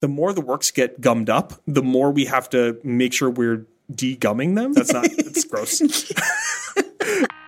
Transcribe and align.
the 0.00 0.08
more 0.08 0.32
the 0.32 0.40
works 0.40 0.70
get 0.70 1.00
gummed 1.00 1.30
up, 1.30 1.54
the 1.66 1.82
more 1.82 2.10
we 2.10 2.26
have 2.26 2.48
to 2.50 2.78
make 2.84 3.12
sure 3.12 3.30
we're 3.30 3.66
de-gumming 3.92 4.54
them. 4.54 4.72
That's 4.72 4.92
not, 4.92 5.06
it's 5.06 5.44
gross. 5.50 5.80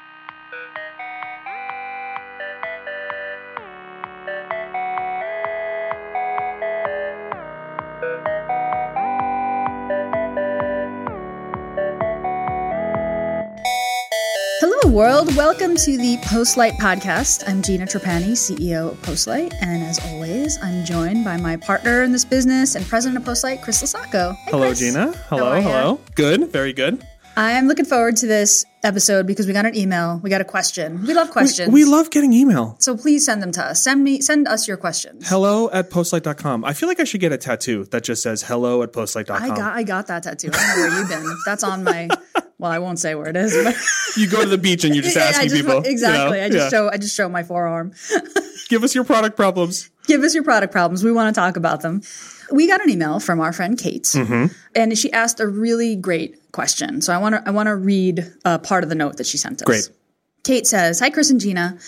world. 14.90 15.34
Welcome 15.36 15.76
to 15.76 15.96
the 15.96 16.16
Postlight 16.24 16.72
podcast. 16.72 17.48
I'm 17.48 17.62
Gina 17.62 17.86
Trapani, 17.86 18.32
CEO 18.32 18.90
of 18.90 19.02
Postlight. 19.02 19.54
And 19.62 19.84
as 19.84 20.00
always, 20.06 20.58
I'm 20.62 20.84
joined 20.84 21.24
by 21.24 21.36
my 21.36 21.56
partner 21.56 22.02
in 22.02 22.10
this 22.10 22.24
business 22.24 22.74
and 22.74 22.84
president 22.86 23.16
of 23.18 23.22
Postlight, 23.24 23.62
Chris 23.62 23.82
LoCascio. 23.82 24.36
Hello, 24.46 24.66
Chris. 24.66 24.80
Gina. 24.80 25.12
Hello, 25.28 25.44
How 25.44 25.50
are 25.50 25.60
ya? 25.60 25.68
hello. 25.68 26.00
Good, 26.16 26.50
very 26.50 26.72
good. 26.72 27.04
I'm 27.36 27.68
looking 27.68 27.84
forward 27.84 28.16
to 28.16 28.26
this 28.26 28.64
episode 28.82 29.28
because 29.28 29.46
we 29.46 29.52
got 29.52 29.64
an 29.64 29.76
email, 29.76 30.18
we 30.24 30.28
got 30.28 30.40
a 30.40 30.44
question. 30.44 31.06
We 31.06 31.14
love 31.14 31.30
questions. 31.30 31.72
We 31.72 31.84
love 31.84 32.10
getting 32.10 32.32
email. 32.32 32.76
so 32.80 32.96
please 32.96 33.24
send 33.24 33.42
them 33.42 33.52
to 33.52 33.64
us. 33.64 33.84
Send 33.84 34.02
me, 34.02 34.20
send 34.20 34.48
us 34.48 34.66
your 34.66 34.76
questions. 34.76 35.28
Hello 35.28 35.70
at 35.70 35.90
postlight.com. 35.90 36.64
I 36.64 36.72
feel 36.72 36.88
like 36.88 36.98
I 36.98 37.04
should 37.04 37.20
get 37.20 37.30
a 37.30 37.38
tattoo 37.38 37.84
that 37.92 38.02
just 38.02 38.24
says 38.24 38.42
hello 38.42 38.82
at 38.82 38.92
postlight.com. 38.92 39.40
I 39.40 39.48
got, 39.56 39.76
I 39.76 39.82
got 39.84 40.06
that 40.08 40.24
tattoo. 40.24 40.50
I 40.52 40.58
don't 40.58 40.76
know 40.76 40.88
where 40.88 40.98
you've 40.98 41.08
been. 41.08 41.36
That's 41.46 41.62
on 41.62 41.84
my. 41.84 42.08
Well, 42.60 42.70
I 42.70 42.78
won't 42.78 42.98
say 42.98 43.14
where 43.14 43.28
it 43.28 43.36
is. 43.36 43.52
But 43.64 43.74
you 44.16 44.28
go 44.28 44.42
to 44.42 44.48
the 44.48 44.58
beach 44.58 44.84
and 44.84 44.94
you're 44.94 45.02
just 45.02 45.16
asking 45.16 45.48
just- 45.48 45.62
people. 45.62 45.82
you 45.84 45.90
exactly. 45.90 46.38
know? 46.38 46.44
I 46.44 46.48
just 46.48 46.64
Yeah. 46.72 46.78
show, 46.78 46.90
I 46.90 46.96
just 46.98 47.16
show 47.16 47.28
my 47.28 47.42
forearm. 47.42 47.92
Give 48.68 48.84
us 48.84 48.94
your 48.94 49.02
product 49.04 49.34
problems. 49.36 49.90
give 50.06 50.22
us 50.22 50.32
your 50.34 50.44
product 50.44 50.72
problems. 50.72 51.02
We 51.02 51.10
want 51.10 51.34
to 51.34 51.40
talk 51.40 51.56
about 51.56 51.80
them. 51.80 52.02
We 52.52 52.68
got 52.68 52.80
an 52.82 52.90
email 52.90 53.18
from 53.18 53.40
our 53.40 53.52
friend 53.52 53.76
Kate, 53.78 54.04
Mm-hmm. 54.04 54.46
and 54.76 54.96
she 54.96 55.12
asked 55.12 55.40
a 55.40 55.46
really 55.48 55.96
great 55.96 56.52
question. 56.52 57.00
So 57.00 57.12
I 57.12 57.18
want 57.18 57.34
to 57.34 57.42
I 57.46 57.50
want 57.50 57.66
to 57.68 57.74
read 57.74 58.32
uh, 58.44 58.58
part 58.58 58.84
of 58.84 58.88
the 58.90 58.94
note 58.94 59.16
that 59.16 59.26
she 59.26 59.38
sent 59.38 59.60
us. 59.62 59.66
Great. 59.66 59.88
Kate 60.44 60.66
says, 60.68 61.00
"Hi, 61.00 61.10
Chris 61.10 61.30
and 61.30 61.40
Gina." 61.40 61.78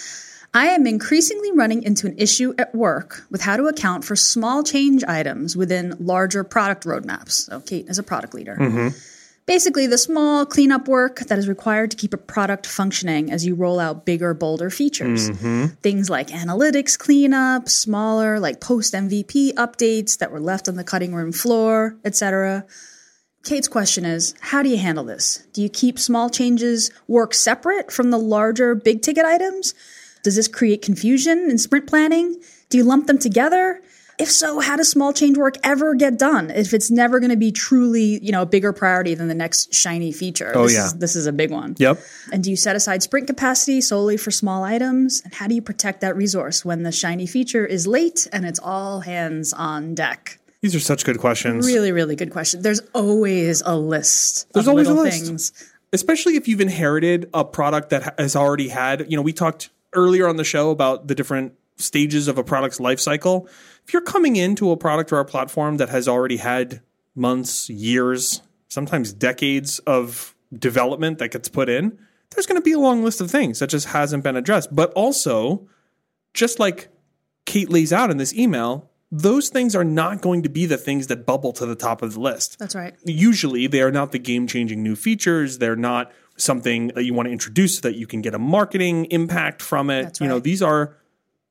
I 0.54 0.66
am 0.66 0.86
increasingly 0.86 1.50
running 1.52 1.82
into 1.84 2.06
an 2.08 2.14
issue 2.18 2.52
at 2.58 2.74
work 2.74 3.24
with 3.30 3.40
how 3.40 3.56
to 3.56 3.68
account 3.68 4.04
for 4.04 4.14
small 4.16 4.62
change 4.62 5.02
items 5.04 5.56
within 5.56 5.94
larger 5.98 6.44
product 6.44 6.84
roadmaps. 6.84 7.46
So, 7.46 7.60
Kate 7.60 7.86
is 7.88 7.98
a 7.98 8.02
product 8.02 8.34
leader. 8.34 8.56
Mm-hmm. 8.60 8.88
Basically, 9.44 9.88
the 9.88 9.98
small 9.98 10.46
cleanup 10.46 10.86
work 10.86 11.20
that 11.20 11.36
is 11.36 11.48
required 11.48 11.90
to 11.90 11.96
keep 11.96 12.14
a 12.14 12.18
product 12.18 12.64
functioning 12.64 13.32
as 13.32 13.44
you 13.44 13.56
roll 13.56 13.80
out 13.80 14.06
bigger, 14.06 14.34
bolder 14.34 14.70
features. 14.70 15.30
Mm-hmm. 15.30 15.66
Things 15.82 16.08
like 16.08 16.28
analytics 16.28 16.96
cleanup, 16.96 17.68
smaller, 17.68 18.38
like 18.38 18.60
post 18.60 18.94
MVP 18.94 19.54
updates 19.54 20.18
that 20.18 20.30
were 20.30 20.40
left 20.40 20.68
on 20.68 20.76
the 20.76 20.84
cutting 20.84 21.12
room 21.12 21.32
floor, 21.32 21.96
etc. 22.04 22.64
Kate's 23.44 23.66
question 23.66 24.04
is 24.04 24.34
How 24.40 24.62
do 24.62 24.68
you 24.68 24.78
handle 24.78 25.04
this? 25.04 25.44
Do 25.52 25.60
you 25.60 25.68
keep 25.68 25.98
small 25.98 26.30
changes 26.30 26.92
work 27.08 27.34
separate 27.34 27.90
from 27.90 28.10
the 28.10 28.18
larger 28.18 28.76
big 28.76 29.02
ticket 29.02 29.24
items? 29.24 29.74
Does 30.22 30.36
this 30.36 30.46
create 30.46 30.82
confusion 30.82 31.50
in 31.50 31.58
sprint 31.58 31.88
planning? 31.88 32.40
Do 32.68 32.78
you 32.78 32.84
lump 32.84 33.08
them 33.08 33.18
together? 33.18 33.80
If 34.22 34.30
so, 34.30 34.60
how 34.60 34.76
does 34.76 34.88
small 34.88 35.12
change 35.12 35.36
work 35.36 35.56
ever 35.64 35.96
get 35.96 36.16
done 36.16 36.50
if 36.50 36.72
it's 36.72 36.92
never 36.92 37.18
going 37.18 37.30
to 37.30 37.36
be 37.36 37.50
truly, 37.50 38.20
you 38.22 38.30
know, 38.30 38.42
a 38.42 38.46
bigger 38.46 38.72
priority 38.72 39.16
than 39.16 39.26
the 39.26 39.34
next 39.34 39.74
shiny 39.74 40.12
feature? 40.12 40.52
Oh, 40.54 40.62
this 40.62 40.74
yeah. 40.74 40.86
Is, 40.86 40.94
this 40.94 41.16
is 41.16 41.26
a 41.26 41.32
big 41.32 41.50
one. 41.50 41.74
Yep. 41.78 41.98
And 42.32 42.44
do 42.44 42.50
you 42.50 42.56
set 42.56 42.76
aside 42.76 43.02
sprint 43.02 43.26
capacity 43.26 43.80
solely 43.80 44.16
for 44.16 44.30
small 44.30 44.62
items? 44.62 45.22
And 45.22 45.34
how 45.34 45.48
do 45.48 45.56
you 45.56 45.60
protect 45.60 46.02
that 46.02 46.14
resource 46.14 46.64
when 46.64 46.84
the 46.84 46.92
shiny 46.92 47.26
feature 47.26 47.66
is 47.66 47.88
late 47.88 48.28
and 48.32 48.46
it's 48.46 48.60
all 48.60 49.00
hands 49.00 49.52
on 49.52 49.96
deck? 49.96 50.38
These 50.60 50.76
are 50.76 50.80
such 50.80 51.04
good 51.04 51.18
questions. 51.18 51.66
Really, 51.66 51.90
really 51.90 52.14
good 52.14 52.30
question. 52.30 52.62
There's 52.62 52.80
always 52.94 53.60
a 53.62 53.76
list. 53.76 54.52
There's 54.52 54.68
of 54.68 54.70
always 54.70 54.86
a 54.86 54.94
list. 54.94 55.26
things. 55.26 55.52
especially 55.92 56.36
if 56.36 56.46
you've 56.46 56.60
inherited 56.60 57.28
a 57.34 57.44
product 57.44 57.90
that 57.90 58.14
has 58.20 58.36
already 58.36 58.68
had, 58.68 59.10
you 59.10 59.16
know, 59.16 59.22
we 59.22 59.32
talked 59.32 59.70
earlier 59.94 60.28
on 60.28 60.36
the 60.36 60.44
show 60.44 60.70
about 60.70 61.08
the 61.08 61.16
different 61.16 61.54
stages 61.76 62.28
of 62.28 62.38
a 62.38 62.44
product's 62.44 62.80
life 62.80 63.00
cycle. 63.00 63.48
If 63.86 63.92
you're 63.92 64.02
coming 64.02 64.36
into 64.36 64.70
a 64.70 64.76
product 64.76 65.12
or 65.12 65.18
a 65.18 65.24
platform 65.24 65.78
that 65.78 65.88
has 65.88 66.08
already 66.08 66.36
had 66.36 66.82
months, 67.14 67.68
years, 67.68 68.42
sometimes 68.68 69.12
decades 69.12 69.78
of 69.80 70.34
development 70.56 71.18
that 71.18 71.30
gets 71.30 71.48
put 71.48 71.68
in, 71.68 71.98
there's 72.30 72.46
going 72.46 72.60
to 72.60 72.64
be 72.64 72.72
a 72.72 72.78
long 72.78 73.02
list 73.02 73.20
of 73.20 73.30
things 73.30 73.58
that 73.58 73.68
just 73.68 73.88
hasn't 73.88 74.24
been 74.24 74.36
addressed. 74.36 74.74
But 74.74 74.92
also, 74.92 75.68
just 76.34 76.58
like 76.58 76.88
Kate 77.44 77.70
lays 77.70 77.92
out 77.92 78.10
in 78.10 78.16
this 78.16 78.34
email, 78.34 78.90
those 79.10 79.50
things 79.50 79.76
are 79.76 79.84
not 79.84 80.22
going 80.22 80.42
to 80.42 80.48
be 80.48 80.64
the 80.64 80.78
things 80.78 81.08
that 81.08 81.26
bubble 81.26 81.52
to 81.52 81.66
the 81.66 81.74
top 81.74 82.00
of 82.00 82.14
the 82.14 82.20
list 82.20 82.58
That's 82.58 82.74
right. 82.74 82.94
usually 83.04 83.66
they 83.66 83.82
are 83.82 83.92
not 83.92 84.12
the 84.12 84.18
game 84.18 84.46
changing 84.46 84.82
new 84.82 84.96
features. 84.96 85.58
They're 85.58 85.76
not 85.76 86.10
something 86.38 86.88
that 86.88 87.04
you 87.04 87.12
want 87.12 87.26
to 87.26 87.32
introduce 87.32 87.76
so 87.76 87.82
that 87.82 87.96
you 87.96 88.06
can 88.06 88.22
get 88.22 88.34
a 88.34 88.38
marketing 88.38 89.04
impact 89.06 89.60
from 89.60 89.90
it. 89.90 90.04
That's 90.04 90.20
You 90.20 90.28
know, 90.28 90.38
these 90.38 90.62
are 90.62 90.96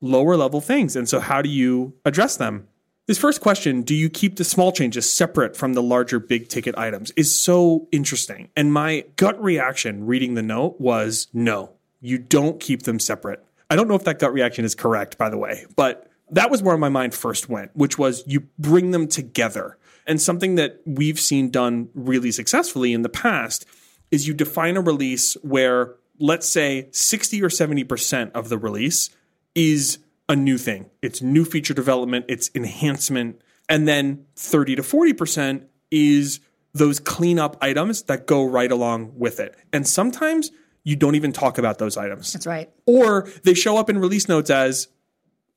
lower 0.02 0.36
level 0.36 0.60
things. 0.60 0.94
And 0.94 1.08
so 1.08 1.20
how 1.20 1.40
do 1.40 1.48
you 1.48 1.94
address 2.04 2.36
them? 2.36 2.68
This 3.06 3.18
first 3.18 3.40
question, 3.40 3.82
do 3.82 3.94
you 3.94 4.08
keep 4.08 4.36
the 4.36 4.44
small 4.44 4.70
changes 4.70 5.10
separate 5.10 5.56
from 5.56 5.72
the 5.72 5.82
larger 5.82 6.20
big 6.20 6.48
ticket 6.48 6.76
items, 6.76 7.10
is 7.12 7.36
so 7.36 7.88
interesting. 7.90 8.48
And 8.56 8.72
my 8.72 9.06
gut 9.16 9.42
reaction 9.42 10.06
reading 10.06 10.34
the 10.34 10.42
note 10.42 10.80
was 10.80 11.26
no, 11.32 11.72
you 12.00 12.18
don't 12.18 12.60
keep 12.60 12.82
them 12.82 13.00
separate. 13.00 13.44
I 13.70 13.76
don't 13.76 13.88
know 13.88 13.94
if 13.94 14.04
that 14.04 14.18
gut 14.18 14.32
reaction 14.32 14.64
is 14.64 14.74
correct, 14.74 15.18
by 15.18 15.30
the 15.30 15.38
way, 15.38 15.64
but 15.74 16.10
that 16.30 16.50
was 16.50 16.62
where 16.62 16.76
my 16.76 16.88
mind 16.88 17.14
first 17.14 17.48
went, 17.48 17.70
which 17.74 17.98
was 17.98 18.22
you 18.26 18.48
bring 18.58 18.92
them 18.92 19.08
together. 19.08 19.78
And 20.06 20.20
something 20.20 20.54
that 20.56 20.80
we've 20.84 21.18
seen 21.18 21.50
done 21.50 21.88
really 21.94 22.30
successfully 22.30 22.92
in 22.92 23.02
the 23.02 23.08
past 23.08 23.66
is 24.10 24.28
you 24.28 24.34
define 24.34 24.76
a 24.76 24.80
release 24.80 25.34
where, 25.42 25.94
let's 26.18 26.48
say, 26.48 26.88
60 26.92 27.42
or 27.42 27.48
70% 27.48 28.32
of 28.32 28.48
the 28.48 28.58
release 28.58 29.10
is 29.54 29.98
a 30.28 30.36
new 30.36 30.58
thing. 30.58 30.90
It's 31.02 31.20
new 31.22 31.44
feature 31.44 31.74
development, 31.74 32.26
it's 32.28 32.50
enhancement. 32.54 33.40
And 33.68 33.86
then 33.88 34.26
30 34.36 34.76
to 34.76 34.82
40% 34.82 35.64
is 35.90 36.40
those 36.74 36.98
cleanup 37.00 37.56
items 37.60 38.02
that 38.04 38.26
go 38.26 38.44
right 38.44 38.70
along 38.72 39.12
with 39.16 39.40
it. 39.40 39.54
And 39.72 39.86
sometimes 39.86 40.50
you 40.84 40.96
don't 40.96 41.14
even 41.14 41.32
talk 41.32 41.58
about 41.58 41.78
those 41.78 41.96
items 41.96 42.32
That's 42.32 42.46
right. 42.46 42.70
or 42.86 43.28
they 43.44 43.54
show 43.54 43.76
up 43.76 43.88
in 43.90 43.98
release 43.98 44.28
notes 44.28 44.50
as 44.50 44.88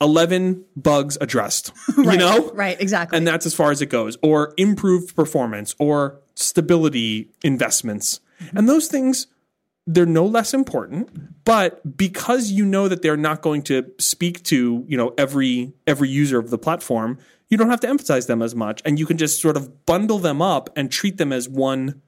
11 0.02 0.66
bugs 0.76 1.18
addressed 1.22 1.72
you 1.98 2.18
know 2.18 2.52
Right, 2.54 2.80
exactly. 2.82 3.18
and 3.18 3.26
that's 3.26 3.46
as 3.46 3.54
far 3.56 3.72
as 3.72 3.82
it 3.82 3.86
goes 3.88 4.18
or 4.22 4.54
improved 4.58 5.16
performance 5.16 5.74
or 5.80 6.20
stability 6.36 7.30
investments 7.44 8.20
and 8.54 8.68
those 8.70 8.88
things 8.88 9.28
they're 9.88 10.06
no 10.06 10.26
less 10.26 10.54
important 10.54 11.44
but 11.46 11.98
because 11.98 12.52
you 12.52 12.66
know 12.66 12.88
that 12.88 13.02
they're 13.02 13.18
not 13.18 13.42
going 13.42 13.62
to 13.62 13.92
speak 14.00 14.44
to 14.44 14.84
you 14.88 14.98
know 14.98 15.14
every 15.18 15.74
every 15.86 16.10
user 16.10 16.40
of 16.40 16.50
the 16.50 16.58
platform 16.58 17.18
you 17.50 17.58
don't 17.58 17.70
have 17.70 17.80
to 17.80 17.88
emphasize 17.88 18.26
them 18.26 18.42
as 18.42 18.56
much 18.56 18.82
and 18.86 18.98
you 19.00 19.06
can 19.06 19.18
just 19.18 19.42
sort 19.42 19.56
of 19.56 19.86
bundle 19.86 20.18
them 20.18 20.42
up 20.42 20.70
and 20.76 20.92
treat 20.92 21.18
them 21.18 21.32
as 21.32 21.48
one 21.48 22.02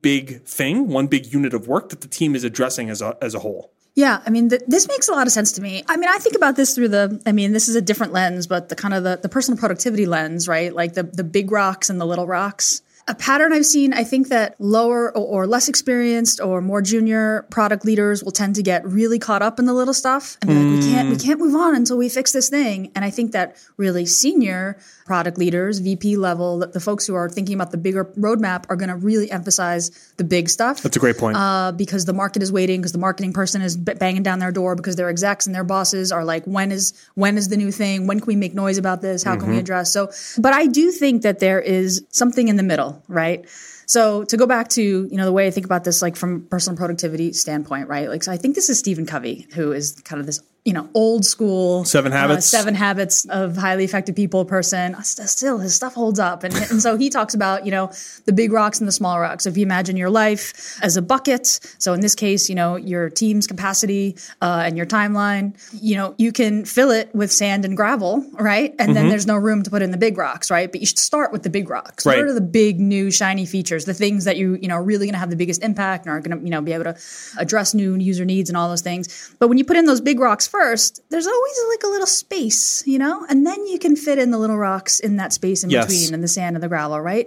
big 0.00 0.44
thing 0.44 0.88
one 0.88 1.06
big 1.06 1.32
unit 1.32 1.54
of 1.54 1.66
work 1.66 1.88
that 1.88 2.00
the 2.00 2.08
team 2.08 2.34
is 2.34 2.44
addressing 2.44 2.88
as 2.90 3.02
a 3.02 3.16
as 3.20 3.34
a 3.34 3.40
whole 3.40 3.74
Yeah, 3.96 4.20
I 4.26 4.30
mean, 4.30 4.48
th- 4.48 4.62
this 4.66 4.88
makes 4.88 5.08
a 5.08 5.12
lot 5.12 5.28
of 5.28 5.32
sense 5.32 5.52
to 5.52 5.62
me. 5.62 5.84
I 5.88 5.96
mean, 5.96 6.08
I 6.08 6.18
think 6.18 6.34
about 6.34 6.56
this 6.56 6.74
through 6.74 6.88
the, 6.88 7.22
I 7.26 7.32
mean, 7.32 7.52
this 7.52 7.68
is 7.68 7.76
a 7.76 7.80
different 7.80 8.12
lens, 8.12 8.48
but 8.48 8.68
the 8.68 8.74
kind 8.74 8.92
of 8.92 9.04
the, 9.04 9.20
the 9.22 9.28
personal 9.28 9.56
productivity 9.56 10.04
lens, 10.04 10.48
right? 10.48 10.74
Like 10.74 10.94
the, 10.94 11.04
the 11.04 11.22
big 11.22 11.52
rocks 11.52 11.90
and 11.90 12.00
the 12.00 12.04
little 12.04 12.26
rocks. 12.26 12.82
A 13.06 13.14
pattern 13.14 13.52
I've 13.52 13.66
seen, 13.66 13.92
I 13.92 14.02
think 14.04 14.28
that 14.28 14.54
lower 14.58 15.14
or, 15.16 15.42
or 15.42 15.46
less 15.46 15.68
experienced 15.68 16.40
or 16.40 16.60
more 16.60 16.80
junior 16.80 17.46
product 17.50 17.84
leaders 17.84 18.24
will 18.24 18.32
tend 18.32 18.54
to 18.54 18.62
get 18.62 18.84
really 18.86 19.18
caught 19.18 19.42
up 19.42 19.58
in 19.58 19.66
the 19.66 19.74
little 19.74 19.92
stuff 19.92 20.38
and 20.40 20.48
be 20.48 20.54
like, 20.54 20.80
we 20.80 20.92
can't, 20.92 21.10
we 21.10 21.16
can't 21.16 21.38
move 21.38 21.54
on 21.54 21.74
until 21.74 21.98
we 21.98 22.08
fix 22.08 22.32
this 22.32 22.48
thing. 22.48 22.90
And 22.94 23.04
I 23.04 23.10
think 23.10 23.32
that 23.32 23.56
really 23.76 24.06
senior 24.06 24.78
product 25.04 25.36
leaders, 25.36 25.80
VP 25.80 26.16
level, 26.16 26.60
the, 26.60 26.68
the 26.68 26.80
folks 26.80 27.06
who 27.06 27.14
are 27.14 27.28
thinking 27.28 27.54
about 27.54 27.72
the 27.72 27.76
bigger 27.76 28.06
roadmap 28.18 28.64
are 28.70 28.76
going 28.76 28.88
to 28.88 28.96
really 28.96 29.30
emphasize 29.30 29.90
the 30.16 30.24
big 30.24 30.48
stuff. 30.48 30.80
That's 30.80 30.96
a 30.96 31.00
great 31.00 31.18
point. 31.18 31.36
Uh, 31.36 31.72
because 31.72 32.06
the 32.06 32.14
market 32.14 32.42
is 32.42 32.50
waiting 32.50 32.80
because 32.80 32.92
the 32.92 32.98
marketing 32.98 33.32
person 33.32 33.60
is 33.60 33.76
b- 33.76 33.94
banging 33.94 34.22
down 34.22 34.38
their 34.38 34.52
door 34.52 34.76
because 34.76 34.96
their 34.96 35.10
execs 35.10 35.46
and 35.46 35.54
their 35.54 35.64
bosses 35.64 36.10
are 36.10 36.24
like 36.24 36.44
when 36.44 36.72
is 36.72 36.94
when 37.14 37.36
is 37.36 37.48
the 37.48 37.56
new 37.56 37.70
thing? 37.70 38.06
When 38.06 38.20
can 38.20 38.26
we 38.26 38.36
make 38.36 38.54
noise 38.54 38.78
about 38.78 39.02
this? 39.02 39.22
How 39.22 39.36
can 39.36 39.50
we 39.50 39.58
address? 39.58 39.92
So 39.92 40.10
but 40.38 40.54
i 40.54 40.66
do 40.66 40.90
think 40.90 41.22
that 41.22 41.40
there 41.40 41.60
is 41.60 42.04
something 42.10 42.48
in 42.48 42.56
the 42.56 42.62
middle 42.62 42.93
right? 43.08 43.44
So 43.86 44.24
to 44.24 44.36
go 44.36 44.46
back 44.46 44.68
to 44.70 44.82
you 44.82 45.16
know 45.16 45.24
the 45.24 45.32
way 45.32 45.46
i 45.46 45.50
think 45.50 45.66
about 45.66 45.84
this 45.84 46.02
like 46.02 46.16
from 46.16 46.46
personal 46.46 46.76
productivity 46.76 47.32
standpoint 47.32 47.88
right? 47.88 48.08
Like 48.08 48.22
so 48.22 48.32
i 48.32 48.36
think 48.36 48.54
this 48.54 48.68
is 48.68 48.78
stephen 48.78 49.06
covey 49.06 49.46
who 49.54 49.72
is 49.72 49.92
kind 50.04 50.20
of 50.20 50.26
this 50.26 50.40
you 50.64 50.72
know, 50.72 50.88
old 50.94 51.26
school 51.26 51.84
Seven 51.84 52.12
uh, 52.12 52.16
Habits. 52.16 52.46
seven 52.46 52.74
habits 52.74 53.26
of 53.26 53.54
highly 53.56 53.84
effective 53.84 54.16
people 54.16 54.46
person. 54.46 54.96
Still, 55.02 55.58
his 55.58 55.74
stuff 55.74 55.92
holds 55.92 56.18
up, 56.18 56.42
and 56.42 56.54
and 56.54 56.80
so 56.80 56.96
he 56.96 57.10
talks 57.10 57.34
about 57.34 57.66
you 57.66 57.70
know 57.70 57.92
the 58.24 58.32
big 58.32 58.50
rocks 58.50 58.78
and 58.78 58.88
the 58.88 58.92
small 58.92 59.20
rocks. 59.20 59.44
So 59.44 59.50
if 59.50 59.58
you 59.58 59.62
imagine 59.62 59.98
your 59.98 60.08
life 60.08 60.78
as 60.82 60.96
a 60.96 61.02
bucket, 61.02 61.46
so 61.78 61.92
in 61.92 62.00
this 62.00 62.14
case, 62.14 62.48
you 62.48 62.54
know 62.54 62.76
your 62.76 63.10
team's 63.10 63.46
capacity 63.46 64.16
uh, 64.40 64.62
and 64.64 64.76
your 64.76 64.86
timeline, 64.86 65.54
you 65.82 65.96
know 65.96 66.14
you 66.16 66.32
can 66.32 66.64
fill 66.64 66.90
it 66.90 67.14
with 67.14 67.30
sand 67.30 67.66
and 67.66 67.76
gravel, 67.76 68.24
right? 68.32 68.74
And 68.78 68.96
then 68.96 69.10
there's 69.10 69.26
no 69.26 69.36
room 69.36 69.62
to 69.64 69.70
put 69.70 69.82
in 69.82 69.90
the 69.90 69.98
big 69.98 70.16
rocks, 70.16 70.50
right? 70.50 70.72
But 70.72 70.80
you 70.80 70.86
should 70.86 70.98
start 70.98 71.30
with 71.30 71.42
the 71.42 71.50
big 71.50 71.68
rocks. 71.68 72.06
Right. 72.06 72.16
What 72.16 72.26
are 72.26 72.32
the 72.32 72.40
big 72.40 72.80
new 72.80 73.10
shiny 73.10 73.44
features? 73.44 73.84
The 73.84 73.92
things 73.92 74.24
that 74.24 74.38
you 74.38 74.54
you 74.62 74.68
know 74.68 74.76
are 74.76 74.82
really 74.82 75.04
going 75.06 75.12
to 75.12 75.18
have 75.18 75.30
the 75.30 75.36
biggest 75.36 75.62
impact 75.62 76.06
and 76.06 76.14
are 76.14 76.20
going 76.20 76.38
to 76.38 76.42
you 76.42 76.50
know 76.50 76.62
be 76.62 76.72
able 76.72 76.84
to 76.84 76.96
address 77.36 77.74
new 77.74 77.96
user 77.96 78.24
needs 78.24 78.48
and 78.48 78.56
all 78.56 78.70
those 78.70 78.80
things. 78.80 79.34
But 79.38 79.48
when 79.48 79.58
you 79.58 79.64
put 79.66 79.76
in 79.76 79.84
those 79.84 80.00
big 80.00 80.20
rocks 80.20 80.53
first, 80.54 81.00
there's 81.10 81.26
always 81.26 81.60
like 81.70 81.82
a 81.82 81.88
little 81.88 82.06
space, 82.06 82.86
you 82.86 82.96
know, 82.96 83.26
and 83.28 83.44
then 83.44 83.66
you 83.66 83.78
can 83.78 83.96
fit 83.96 84.18
in 84.18 84.30
the 84.30 84.38
little 84.38 84.56
rocks 84.56 85.00
in 85.00 85.16
that 85.16 85.32
space 85.32 85.64
in 85.64 85.70
Yes. 85.70 85.86
between 85.86 86.14
and 86.14 86.22
the 86.22 86.28
sand 86.28 86.54
and 86.54 86.62
the 86.62 86.68
gravel, 86.68 87.00
right? 87.00 87.26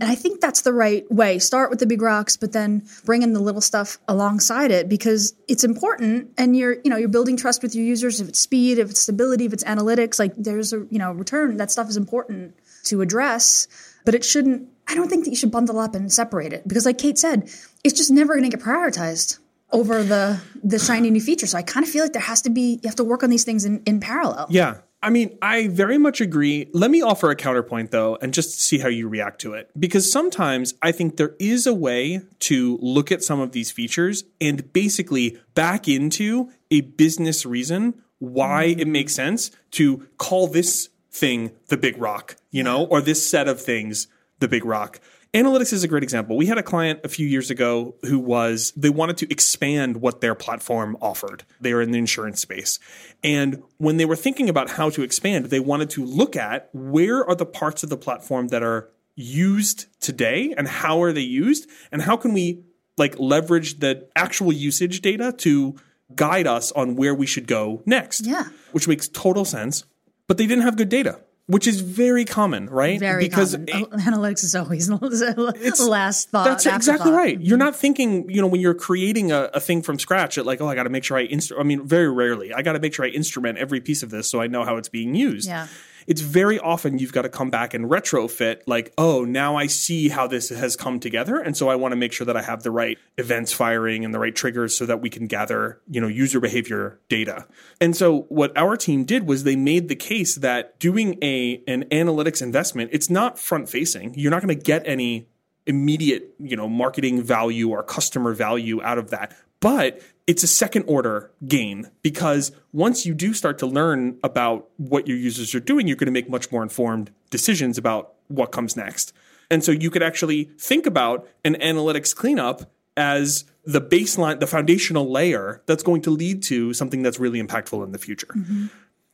And 0.00 0.08
I 0.08 0.14
think 0.14 0.40
that's 0.40 0.60
the 0.60 0.72
right 0.72 1.10
way. 1.10 1.40
Start 1.40 1.70
with 1.70 1.80
the 1.80 1.86
big 1.86 2.00
rocks, 2.00 2.36
but 2.36 2.52
then 2.52 2.84
bring 3.04 3.22
in 3.22 3.32
the 3.32 3.40
little 3.40 3.60
stuff 3.60 3.98
alongside 4.06 4.70
it 4.70 4.88
because 4.88 5.34
it's 5.48 5.64
important 5.64 6.30
and 6.38 6.56
you're, 6.56 6.74
you 6.84 6.90
know, 6.90 6.96
you're 6.96 7.08
building 7.08 7.36
trust 7.36 7.62
with 7.62 7.74
your 7.74 7.84
users. 7.84 8.20
If 8.20 8.28
it's 8.28 8.38
speed, 8.38 8.78
if 8.78 8.90
it's 8.90 9.00
stability, 9.00 9.44
if 9.46 9.52
it's 9.52 9.64
analytics, 9.64 10.18
like 10.20 10.34
there's 10.36 10.72
a, 10.72 10.86
you 10.90 10.98
know, 10.98 11.10
return. 11.12 11.56
That 11.56 11.72
stuff 11.72 11.88
is 11.88 11.96
important 11.96 12.54
to 12.84 13.00
address, 13.00 13.66
but 14.04 14.14
it 14.14 14.24
shouldn't, 14.24 14.68
I 14.86 14.94
don't 14.94 15.08
think 15.08 15.24
that 15.24 15.30
you 15.30 15.36
should 15.36 15.50
bundle 15.50 15.78
up 15.80 15.94
and 15.96 16.12
separate 16.12 16.52
it 16.52 16.66
because 16.66 16.86
like 16.86 16.98
Kate 16.98 17.18
said, 17.18 17.50
it's 17.82 17.94
just 17.94 18.10
never 18.10 18.34
going 18.36 18.48
to 18.48 18.56
get 18.56 18.64
prioritized 18.64 19.38
over 19.70 20.02
the 20.02 20.40
the 20.62 20.78
shiny 20.78 21.10
new 21.10 21.20
feature. 21.20 21.46
So 21.46 21.58
I 21.58 21.62
kind 21.62 21.84
of 21.84 21.90
feel 21.90 22.04
like 22.04 22.12
there 22.12 22.22
has 22.22 22.42
to 22.42 22.50
be 22.50 22.80
you 22.82 22.88
have 22.88 22.96
to 22.96 23.04
work 23.04 23.22
on 23.22 23.30
these 23.30 23.44
things 23.44 23.64
in, 23.64 23.82
in 23.84 24.00
parallel. 24.00 24.46
Yeah. 24.50 24.78
I 25.00 25.10
mean, 25.10 25.38
I 25.40 25.68
very 25.68 25.96
much 25.96 26.20
agree. 26.20 26.68
Let 26.72 26.90
me 26.90 27.02
offer 27.02 27.30
a 27.30 27.36
counterpoint 27.36 27.92
though, 27.92 28.18
and 28.20 28.34
just 28.34 28.60
see 28.60 28.78
how 28.78 28.88
you 28.88 29.08
react 29.08 29.40
to 29.42 29.54
it. 29.54 29.70
Because 29.78 30.10
sometimes 30.10 30.74
I 30.82 30.90
think 30.90 31.16
there 31.16 31.36
is 31.38 31.66
a 31.68 31.74
way 31.74 32.22
to 32.40 32.78
look 32.82 33.12
at 33.12 33.22
some 33.22 33.38
of 33.38 33.52
these 33.52 33.70
features 33.70 34.24
and 34.40 34.72
basically 34.72 35.38
back 35.54 35.86
into 35.86 36.50
a 36.70 36.80
business 36.80 37.46
reason 37.46 37.94
why 38.18 38.64
it 38.64 38.78
mm-hmm. 38.78 38.92
makes 38.92 39.14
sense 39.14 39.52
to 39.72 40.08
call 40.16 40.48
this 40.48 40.88
thing 41.12 41.52
the 41.68 41.76
big 41.76 41.96
rock, 41.98 42.36
you 42.50 42.64
know, 42.64 42.84
or 42.86 43.00
this 43.00 43.28
set 43.28 43.46
of 43.46 43.60
things 43.60 44.08
the 44.40 44.48
big 44.48 44.64
rock. 44.64 45.00
Analytics 45.38 45.72
is 45.72 45.84
a 45.84 45.88
great 45.88 46.02
example. 46.02 46.36
We 46.36 46.46
had 46.46 46.58
a 46.58 46.64
client 46.64 46.98
a 47.04 47.08
few 47.08 47.24
years 47.24 47.48
ago 47.48 47.94
who 48.02 48.18
was, 48.18 48.72
they 48.76 48.90
wanted 48.90 49.18
to 49.18 49.30
expand 49.30 49.98
what 49.98 50.20
their 50.20 50.34
platform 50.34 50.96
offered. 51.00 51.44
They 51.60 51.72
are 51.72 51.80
in 51.80 51.92
the 51.92 51.98
insurance 51.98 52.40
space. 52.40 52.80
And 53.22 53.62
when 53.76 53.98
they 53.98 54.04
were 54.04 54.16
thinking 54.16 54.48
about 54.48 54.70
how 54.70 54.90
to 54.90 55.02
expand, 55.02 55.46
they 55.46 55.60
wanted 55.60 55.90
to 55.90 56.04
look 56.04 56.34
at 56.34 56.70
where 56.72 57.24
are 57.24 57.36
the 57.36 57.46
parts 57.46 57.84
of 57.84 57.88
the 57.88 57.96
platform 57.96 58.48
that 58.48 58.64
are 58.64 58.90
used 59.14 59.86
today 60.00 60.54
and 60.58 60.66
how 60.66 61.02
are 61.02 61.12
they 61.12 61.20
used 61.20 61.68
and 61.92 62.02
how 62.02 62.16
can 62.16 62.32
we 62.32 62.64
like 62.96 63.16
leverage 63.20 63.78
the 63.78 64.08
actual 64.16 64.52
usage 64.52 65.00
data 65.02 65.32
to 65.38 65.76
guide 66.16 66.48
us 66.48 66.72
on 66.72 66.96
where 66.96 67.14
we 67.14 67.26
should 67.26 67.46
go 67.46 67.80
next. 67.86 68.26
Yeah. 68.26 68.48
Which 68.72 68.88
makes 68.88 69.06
total 69.06 69.44
sense. 69.44 69.84
But 70.26 70.36
they 70.36 70.48
didn't 70.48 70.64
have 70.64 70.76
good 70.76 70.88
data, 70.88 71.20
which 71.48 71.66
is 71.66 71.80
very 71.80 72.26
common, 72.26 72.66
right? 72.66 73.00
Very 73.00 73.24
because 73.24 73.52
common. 73.52 73.68
Oh, 73.72 73.86
Analytics 73.96 74.44
is 74.44 74.54
always 74.54 74.86
the 74.88 75.86
last 75.88 76.28
thought. 76.28 76.44
that's 76.44 76.66
exactly 76.66 77.10
right. 77.10 77.40
You're 77.40 77.56
not 77.56 77.74
thinking, 77.74 78.30
you 78.30 78.42
know, 78.42 78.46
when 78.46 78.60
you're 78.60 78.74
creating 78.74 79.32
a, 79.32 79.44
a 79.54 79.60
thing 79.60 79.80
from 79.80 79.98
scratch, 79.98 80.36
at 80.36 80.44
like, 80.44 80.60
oh, 80.60 80.68
I 80.68 80.74
got 80.74 80.82
to 80.82 80.90
make 80.90 81.04
sure 81.04 81.16
I 81.16 81.26
instru- 81.26 81.58
I 81.58 81.62
mean, 81.62 81.86
very 81.86 82.10
rarely, 82.10 82.52
I 82.52 82.60
got 82.60 82.74
to 82.74 82.80
make 82.80 82.92
sure 82.92 83.06
I 83.06 83.08
instrument 83.08 83.56
every 83.56 83.80
piece 83.80 84.02
of 84.02 84.10
this 84.10 84.30
so 84.30 84.42
I 84.42 84.46
know 84.46 84.64
how 84.64 84.76
it's 84.76 84.90
being 84.90 85.14
used. 85.14 85.48
Yeah. 85.48 85.68
It's 86.08 86.22
very 86.22 86.58
often 86.58 86.98
you've 86.98 87.12
got 87.12 87.22
to 87.22 87.28
come 87.28 87.50
back 87.50 87.74
and 87.74 87.84
retrofit, 87.84 88.62
like, 88.66 88.94
oh, 88.96 89.26
now 89.26 89.56
I 89.56 89.66
see 89.66 90.08
how 90.08 90.26
this 90.26 90.48
has 90.48 90.74
come 90.74 90.98
together, 91.00 91.38
and 91.38 91.54
so 91.54 91.68
I 91.68 91.76
want 91.76 91.92
to 91.92 91.96
make 91.96 92.14
sure 92.14 92.24
that 92.24 92.36
I 92.36 92.40
have 92.40 92.62
the 92.62 92.70
right 92.70 92.96
events 93.18 93.52
firing 93.52 94.06
and 94.06 94.14
the 94.14 94.18
right 94.18 94.34
triggers 94.34 94.74
so 94.74 94.86
that 94.86 95.02
we 95.02 95.10
can 95.10 95.26
gather, 95.26 95.82
you 95.86 96.00
know, 96.00 96.08
user 96.08 96.40
behavior 96.40 96.98
data. 97.10 97.46
And 97.78 97.94
so 97.94 98.22
what 98.30 98.56
our 98.56 98.74
team 98.74 99.04
did 99.04 99.28
was 99.28 99.44
they 99.44 99.54
made 99.54 99.88
the 99.88 99.96
case 99.96 100.36
that 100.36 100.80
doing 100.80 101.18
a 101.22 101.62
an 101.68 101.84
analytics 101.90 102.40
investment, 102.40 102.88
it's 102.92 103.10
not 103.10 103.38
front 103.38 103.68
facing. 103.68 104.14
You're 104.14 104.30
not 104.30 104.42
going 104.42 104.56
to 104.56 104.64
get 104.64 104.82
any 104.86 105.28
immediate, 105.66 106.34
you 106.40 106.56
know, 106.56 106.68
marketing 106.68 107.22
value 107.22 107.68
or 107.68 107.82
customer 107.82 108.32
value 108.32 108.82
out 108.82 108.96
of 108.96 109.10
that. 109.10 109.36
But 109.60 110.00
it's 110.28 110.42
a 110.42 110.46
second 110.46 110.84
order 110.84 111.32
gain 111.48 111.90
because 112.02 112.52
once 112.72 113.06
you 113.06 113.14
do 113.14 113.32
start 113.32 113.58
to 113.58 113.66
learn 113.66 114.18
about 114.22 114.68
what 114.76 115.08
your 115.08 115.16
users 115.16 115.54
are 115.54 115.60
doing, 115.60 115.88
you're 115.88 115.96
going 115.96 116.06
to 116.06 116.12
make 116.12 116.28
much 116.28 116.52
more 116.52 116.62
informed 116.62 117.10
decisions 117.30 117.78
about 117.78 118.12
what 118.28 118.52
comes 118.52 118.76
next. 118.76 119.14
And 119.50 119.64
so 119.64 119.72
you 119.72 119.90
could 119.90 120.02
actually 120.02 120.44
think 120.58 120.84
about 120.84 121.26
an 121.46 121.54
analytics 121.54 122.14
cleanup 122.14 122.70
as 122.94 123.46
the 123.64 123.80
baseline, 123.80 124.38
the 124.38 124.46
foundational 124.46 125.10
layer 125.10 125.62
that's 125.64 125.82
going 125.82 126.02
to 126.02 126.10
lead 126.10 126.42
to 126.44 126.74
something 126.74 127.02
that's 127.02 127.18
really 127.18 127.42
impactful 127.42 127.82
in 127.82 127.92
the 127.92 127.98
future. 127.98 128.28
Mm-hmm. 128.36 128.66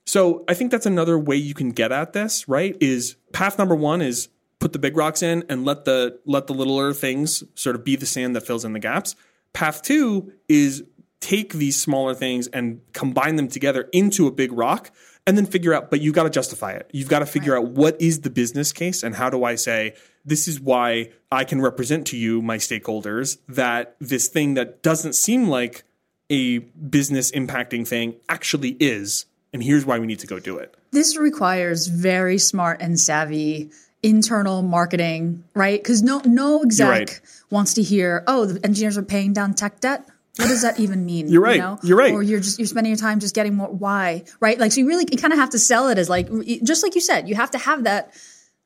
So 0.07 0.45
I 0.49 0.55
think 0.55 0.73
that's 0.73 0.87
another 0.87 1.17
way 1.17 1.37
you 1.37 1.55
can 1.55 1.71
get 1.71 1.93
at 1.93 2.13
this, 2.13 2.49
right? 2.49 2.77
Is 2.81 3.15
path 3.33 3.57
number 3.57 3.77
one 3.77 4.03
is 4.03 4.29
put 4.59 4.73
the 4.73 4.81
big 4.81 4.97
rocks 4.97 5.23
in 5.23 5.45
and 5.49 5.65
let 5.65 5.85
the 5.85 6.19
let 6.27 6.49
the 6.49 6.55
littler 6.55 6.93
things 6.93 7.45
sort 7.55 7.77
of 7.77 7.85
be 7.85 7.95
the 7.95 8.07
sand 8.07 8.35
that 8.35 8.45
fills 8.45 8.65
in 8.65 8.73
the 8.73 8.81
gaps. 8.81 9.15
Path 9.53 9.83
two 9.83 10.33
is 10.49 10.83
take 11.25 11.55
these 11.55 11.81
smaller 11.81 12.15
things 12.15 12.49
and 12.49 12.83
combine 12.93 13.37
them 13.37 13.49
together 13.49 13.89
into 13.95 14.27
a 14.27 14.31
big 14.31 14.53
rock 14.53 14.91
and 15.27 15.39
then 15.39 15.47
figure 15.47 15.73
out 15.73 15.91
but 15.91 16.03
you've 16.03 16.15
got 16.15 16.25
to 16.25 16.31
justify 16.31 16.71
it 16.73 16.91
you've 16.93 17.09
got 17.09 17.21
to 17.21 17.27
figure 17.27 17.57
out 17.57 17.65
what 17.69 17.99
is 17.99 18.21
the 18.21 18.29
business 18.29 18.75
case 18.75 19.03
and 19.03 19.15
how 19.15 19.31
do 19.31 19.43
i 19.43 19.55
say 19.55 19.95
this 20.23 20.47
is 20.47 20.61
why 20.61 21.09
i 21.33 21.43
can 21.43 21.63
represent 21.63 22.07
to 22.07 22.19
you 22.19 22.43
my 22.43 22.59
stakeholders 22.59 23.39
that 23.49 23.97
this 24.01 24.29
thing 24.29 24.53
that 24.53 24.83
doesn't 24.83 25.15
seem 25.15 25.49
like 25.49 25.85
a 26.29 26.59
business 26.59 27.31
impacting 27.31 27.89
thing 27.89 28.15
actually 28.29 28.77
is 28.79 29.25
and 29.55 29.63
here's 29.63 29.87
why 29.87 29.99
we 29.99 30.07
need 30.07 30.19
to 30.19 30.27
go 30.27 30.39
do 30.39 30.59
it 30.59 30.77
This 30.91 31.17
requires 31.17 31.87
very 31.87 32.37
smart 32.37 32.83
and 32.83 33.01
savvy 33.01 33.71
internal 34.05 34.61
marketing, 34.61 35.43
right? 35.55 35.83
Because 35.83 36.03
no 36.03 36.21
no 36.27 36.63
exec 36.63 36.89
right. 36.89 37.21
wants 37.51 37.73
to 37.75 37.83
hear, 37.83 38.23
oh, 38.27 38.45
the 38.45 38.65
engineers 38.65 38.99
are 38.99 39.03
paying 39.03 39.33
down 39.33 39.55
tech 39.55 39.81
debt. 39.81 40.07
What 40.37 40.49
does 40.49 40.63
that 40.63 40.81
even 40.81 41.07
mean? 41.07 41.29
You're 41.29 41.43
right. 41.43 41.57
You 41.57 41.63
know? 41.63 41.79
You're 41.83 41.97
right. 41.97 42.13
Or 42.13 42.23
you're 42.23 42.41
just 42.41 42.59
you're 42.59 42.67
spending 42.67 42.91
your 42.91 42.99
time 42.99 43.21
just 43.21 43.35
getting 43.35 43.55
more. 43.55 43.69
Why? 43.69 44.25
Right? 44.41 44.59
Like 44.59 44.73
so, 44.73 44.81
you 44.81 44.89
really 44.89 45.07
you 45.11 45.17
kind 45.17 45.33
of 45.33 45.39
have 45.39 45.51
to 45.51 45.59
sell 45.59 45.89
it 45.89 45.99
as 45.99 46.09
like 46.09 46.29
just 46.65 46.83
like 46.83 46.97
you 46.97 47.01
said, 47.01 47.29
you 47.29 47.37
have 47.37 47.53
to 47.53 47.59
have 47.59 47.85
that 47.85 48.13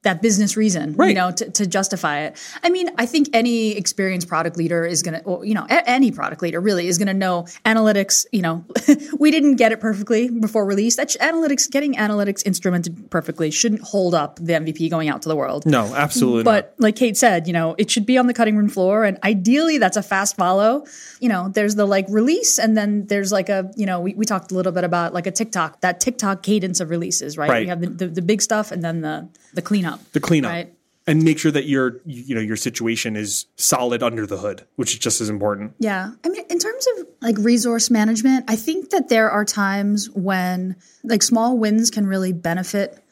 that 0.04 0.22
business 0.22 0.56
reason, 0.56 0.94
you 1.08 1.14
know, 1.14 1.32
to, 1.32 1.50
to 1.50 1.66
justify 1.66 2.20
it. 2.20 2.38
I 2.62 2.70
mean, 2.70 2.88
I 2.98 3.04
think 3.04 3.28
any 3.32 3.72
experienced 3.76 4.28
product 4.28 4.56
leader 4.56 4.84
is 4.86 5.02
going 5.02 5.20
to, 5.20 5.40
you 5.46 5.54
know, 5.54 5.66
a- 5.68 5.90
any 5.90 6.12
product 6.12 6.40
leader 6.40 6.60
really 6.60 6.86
is 6.86 6.98
going 6.98 7.08
to 7.08 7.14
know 7.14 7.46
analytics. 7.66 8.24
You 8.32 8.42
know, 8.42 8.64
we 9.18 9.32
didn't 9.32 9.56
get 9.56 9.72
it 9.72 9.80
perfectly 9.80 10.30
before 10.30 10.64
release. 10.64 10.94
That 10.96 11.10
sh- 11.10 11.16
analytics, 11.20 11.68
getting 11.68 11.94
analytics 11.94 12.44
instrumented 12.44 13.10
perfectly 13.10 13.50
shouldn't 13.50 13.82
hold 13.82 14.14
up 14.14 14.36
the 14.36 14.52
MVP 14.52 14.88
going 14.88 15.08
out 15.08 15.20
to 15.22 15.28
the 15.28 15.36
world. 15.36 15.66
no 15.66 15.92
absolutely 15.94 16.44
not. 16.44 16.50
But 16.52 16.74
like 16.78 16.94
Kate 16.94 17.16
said, 17.16 17.48
you 17.48 17.52
know, 17.52 17.74
it 17.76 17.90
should 17.90 18.06
be 18.06 18.16
on 18.18 18.28
the 18.28 18.34
cutting 18.34 18.56
room 18.56 18.68
floor, 18.68 19.04
and 19.04 19.18
ideally 19.24 19.78
that's 19.78 19.96
a 19.96 20.02
fast 20.02 20.36
follow. 20.36 20.84
You 21.20 21.28
know, 21.28 21.48
there's 21.48 21.74
the 21.74 21.86
like 21.86 22.06
release, 22.08 22.58
and 22.60 22.76
then 22.76 23.06
there's 23.08 23.32
like 23.32 23.48
a, 23.48 23.70
you 23.76 23.84
know, 23.84 24.00
we, 24.00 24.14
we 24.14 24.24
talked 24.24 24.52
a 24.52 24.54
little 24.54 24.72
bit 24.72 24.84
about 24.84 25.12
like 25.12 25.26
a 25.26 25.32
tick-tock, 25.32 25.80
that 25.80 25.98
tick-tock 26.00 26.44
cadence 26.44 26.78
of 26.78 26.88
releases, 26.90 27.36
right? 27.36 27.50
Right. 27.50 27.62
You 27.64 27.68
have 27.70 27.80
the, 27.80 27.88
the, 27.88 28.06
the 28.06 28.22
big 28.22 28.40
stuff, 28.42 28.70
and 28.70 28.84
then 28.84 29.00
the 29.00 29.28
the 29.54 29.62
cleanup. 29.62 29.87
The 30.12 30.20
cleanup 30.20 30.50
Right. 30.52 30.74
and 31.06 31.22
make 31.22 31.38
sure 31.38 31.50
that 31.52 31.66
your 31.66 32.00
you 32.04 32.34
know 32.34 32.40
your 32.40 32.56
situation 32.56 33.16
is 33.16 33.46
solid 33.56 34.02
under 34.02 34.26
the 34.26 34.36
hood 34.38 34.64
which 34.76 34.92
is 34.92 34.98
just 34.98 35.20
as 35.20 35.28
important 35.28 35.72
Yeah. 35.78 36.12
I 36.24 36.28
mean, 36.28 36.44
in 36.50 36.58
terms 36.58 36.86
of 36.98 37.06
like 37.20 37.36
resource 37.38 37.90
management, 37.90 38.44
I 38.48 38.56
think 38.56 38.90
that 38.90 39.08
there 39.08 39.30
are 39.30 39.44
times 39.44 40.08
when 40.10 40.76
like 41.04 41.22
small 41.22 41.56
wins 41.58 41.90
can 41.90 42.06
really 42.06 42.32
benefit 42.32 43.02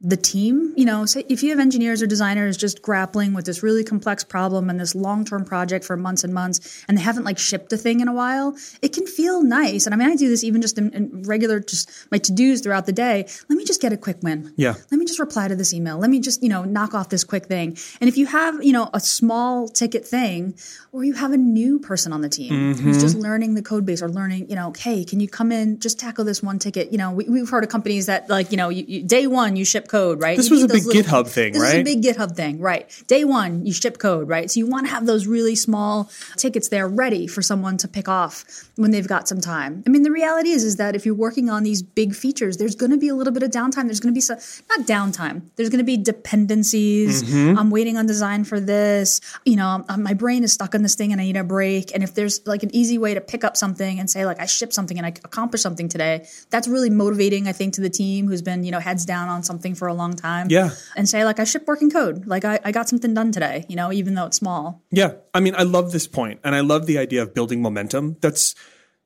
the 0.00 0.16
team. 0.16 0.74
You 0.76 0.84
know, 0.84 1.06
say 1.06 1.24
if 1.28 1.42
you 1.42 1.50
have 1.50 1.58
engineers 1.58 2.02
or 2.02 2.06
designers 2.06 2.56
just 2.56 2.82
grappling 2.82 3.32
with 3.32 3.46
this 3.46 3.62
really 3.62 3.82
complex 3.82 4.22
problem 4.24 4.68
and 4.68 4.78
this 4.78 4.94
long 4.94 5.24
term 5.24 5.44
project 5.44 5.84
for 5.84 5.96
months 5.96 6.22
and 6.22 6.34
months, 6.34 6.84
and 6.86 6.98
they 6.98 7.02
haven't 7.02 7.24
like 7.24 7.38
shipped 7.38 7.72
a 7.72 7.76
thing 7.76 8.00
in 8.00 8.08
a 8.08 8.12
while, 8.12 8.54
it 8.82 8.92
can 8.92 9.06
feel 9.06 9.42
nice. 9.42 9.86
And 9.86 9.94
I 9.94 9.98
mean, 9.98 10.08
I 10.08 10.14
do 10.14 10.28
this 10.28 10.44
even 10.44 10.60
just 10.60 10.78
in, 10.78 10.92
in 10.92 11.22
regular, 11.22 11.60
just 11.60 11.90
my 12.10 12.18
to 12.18 12.32
dos 12.32 12.60
throughout 12.60 12.86
the 12.86 12.92
day. 12.92 13.26
Let 13.48 13.56
me 13.56 13.64
just 13.64 13.80
get 13.80 13.92
a 13.92 13.96
quick 13.96 14.18
win. 14.22 14.52
Yeah. 14.56 14.74
Let 14.90 14.98
me 14.98 15.06
just 15.06 15.18
reply 15.18 15.48
to 15.48 15.56
this 15.56 15.72
email. 15.72 15.98
Let 15.98 16.10
me 16.10 16.20
just, 16.20 16.42
you 16.42 16.48
know, 16.48 16.64
knock 16.64 16.94
off 16.94 17.08
this 17.08 17.24
quick 17.24 17.46
thing. 17.46 17.76
And 18.00 18.08
if 18.08 18.16
you 18.18 18.26
have, 18.26 18.62
you 18.62 18.72
know, 18.72 18.90
a 18.92 19.00
small 19.00 19.68
ticket 19.68 20.06
thing, 20.06 20.54
or 20.92 21.04
you 21.04 21.14
have 21.14 21.32
a 21.32 21.36
new 21.36 21.78
person 21.78 22.12
on 22.12 22.20
the 22.20 22.28
team 22.28 22.74
who's 22.74 22.96
mm-hmm. 22.96 23.00
just 23.00 23.16
learning 23.16 23.54
the 23.54 23.62
code 23.62 23.84
base 23.84 24.02
or 24.02 24.08
learning, 24.08 24.48
you 24.48 24.56
know, 24.56 24.72
hey, 24.78 25.04
can 25.04 25.20
you 25.20 25.28
come 25.28 25.52
in, 25.52 25.80
just 25.80 25.98
tackle 25.98 26.24
this 26.24 26.42
one 26.42 26.58
ticket? 26.58 26.92
You 26.92 26.98
know, 26.98 27.10
we, 27.10 27.24
we've 27.24 27.48
heard 27.48 27.64
of 27.64 27.70
companies 27.70 28.06
that 28.06 28.28
like, 28.28 28.50
you 28.50 28.56
know, 28.56 28.68
you, 28.68 28.84
you, 28.86 29.02
day 29.02 29.26
one 29.26 29.56
you 29.56 29.64
ship 29.64 29.88
code 29.88 29.95
code, 29.96 30.20
right? 30.22 30.36
This 30.36 30.48
You 30.48 30.56
was 30.56 30.64
a 30.64 30.68
big 30.68 30.84
little- 30.84 31.02
GitHub 31.02 31.28
thing, 31.28 31.52
right? 31.54 31.60
this 31.60 31.74
is 31.74 31.80
a 31.80 31.84
big 31.84 32.02
GitHub 32.02 32.36
thing, 32.36 32.60
right? 32.60 32.84
Day 33.06 33.24
one, 33.24 33.64
you 33.66 33.72
ship 33.72 33.98
code, 33.98 34.28
right? 34.28 34.50
So 34.50 34.58
you 34.60 34.66
want 34.66 34.86
to 34.86 34.92
have 34.92 35.06
those 35.06 35.26
really 35.26 35.54
small 35.54 36.10
tickets 36.36 36.68
there 36.68 36.88
ready 36.88 37.26
for 37.26 37.42
someone 37.42 37.76
to 37.78 37.88
pick 37.88 38.08
off 38.08 38.44
when 38.76 38.90
they've 38.90 39.08
got 39.08 39.28
some 39.28 39.40
time. 39.40 39.82
I 39.86 39.90
mean, 39.90 40.02
the 40.02 40.10
reality 40.10 40.50
is, 40.50 40.64
is 40.64 40.76
that 40.76 40.94
if 40.94 41.06
you're 41.06 41.14
working 41.14 41.48
on 41.50 41.62
these 41.62 41.82
big 41.82 42.14
features, 42.14 42.56
there's 42.56 42.74
going 42.74 42.90
to 42.92 42.98
be 42.98 43.08
a 43.08 43.14
little 43.14 43.32
bit 43.32 43.42
of 43.42 43.50
downtime. 43.50 43.84
There's 43.86 44.00
going 44.00 44.12
to 44.12 44.16
be 44.16 44.20
some, 44.20 44.38
not 44.68 44.86
downtime. 44.86 45.42
There's 45.56 45.70
going 45.70 45.78
to 45.78 45.84
be 45.84 45.96
dependencies. 45.96 47.22
Mm-hmm. 47.22 47.58
I'm 47.58 47.70
waiting 47.70 47.96
on 47.96 48.06
design 48.06 48.44
for 48.44 48.60
this. 48.60 49.20
You 49.44 49.56
know, 49.56 49.84
um, 49.88 50.02
my 50.02 50.14
brain 50.14 50.44
is 50.44 50.52
stuck 50.52 50.74
on 50.74 50.82
this 50.82 50.94
thing 50.94 51.12
and 51.12 51.20
I 51.20 51.24
need 51.24 51.36
a 51.36 51.44
break. 51.44 51.94
And 51.94 52.02
if 52.02 52.14
there's 52.14 52.46
like 52.46 52.62
an 52.62 52.74
easy 52.74 52.98
way 52.98 53.14
to 53.14 53.20
pick 53.20 53.44
up 53.44 53.56
something 53.56 53.98
and 53.98 54.10
say 54.10 54.26
like 54.26 54.40
I 54.40 54.46
shipped 54.46 54.74
something 54.74 54.96
and 54.98 55.06
I 55.06 55.10
accomplished 55.10 55.62
something 55.62 55.88
today, 55.88 56.26
that's 56.50 56.68
really 56.68 56.90
motivating. 56.90 57.48
I 57.48 57.52
think 57.52 57.74
to 57.74 57.80
the 57.80 57.90
team 57.90 58.26
who's 58.26 58.42
been 58.42 58.64
you 58.64 58.70
know 58.72 58.80
heads 58.80 59.04
down 59.04 59.28
on 59.28 59.42
something 59.42 59.74
for 59.76 59.88
a 59.88 59.94
long 59.94 60.14
time. 60.14 60.48
Yeah. 60.50 60.70
and 60.96 61.08
say 61.08 61.24
like 61.24 61.38
I 61.38 61.44
shipped 61.44 61.66
working 61.66 61.90
code. 61.90 62.26
Like 62.26 62.44
I, 62.44 62.58
I 62.64 62.72
got 62.72 62.88
something 62.88 63.14
done 63.14 63.32
today. 63.32 63.64
You 63.68 63.76
know, 63.76 63.92
even 63.92 64.14
though 64.14 64.26
it's 64.26 64.36
small. 64.38 64.82
Yeah. 64.90 65.14
I 65.34 65.40
mean, 65.40 65.54
I 65.56 65.62
love 65.62 65.92
this 65.92 66.06
point 66.06 66.40
and 66.44 66.54
I 66.54 66.60
love 66.60 66.86
the 66.86 66.98
idea 66.98 67.22
of 67.22 67.34
building 67.34 67.62
momentum. 67.62 68.16
That's 68.20 68.54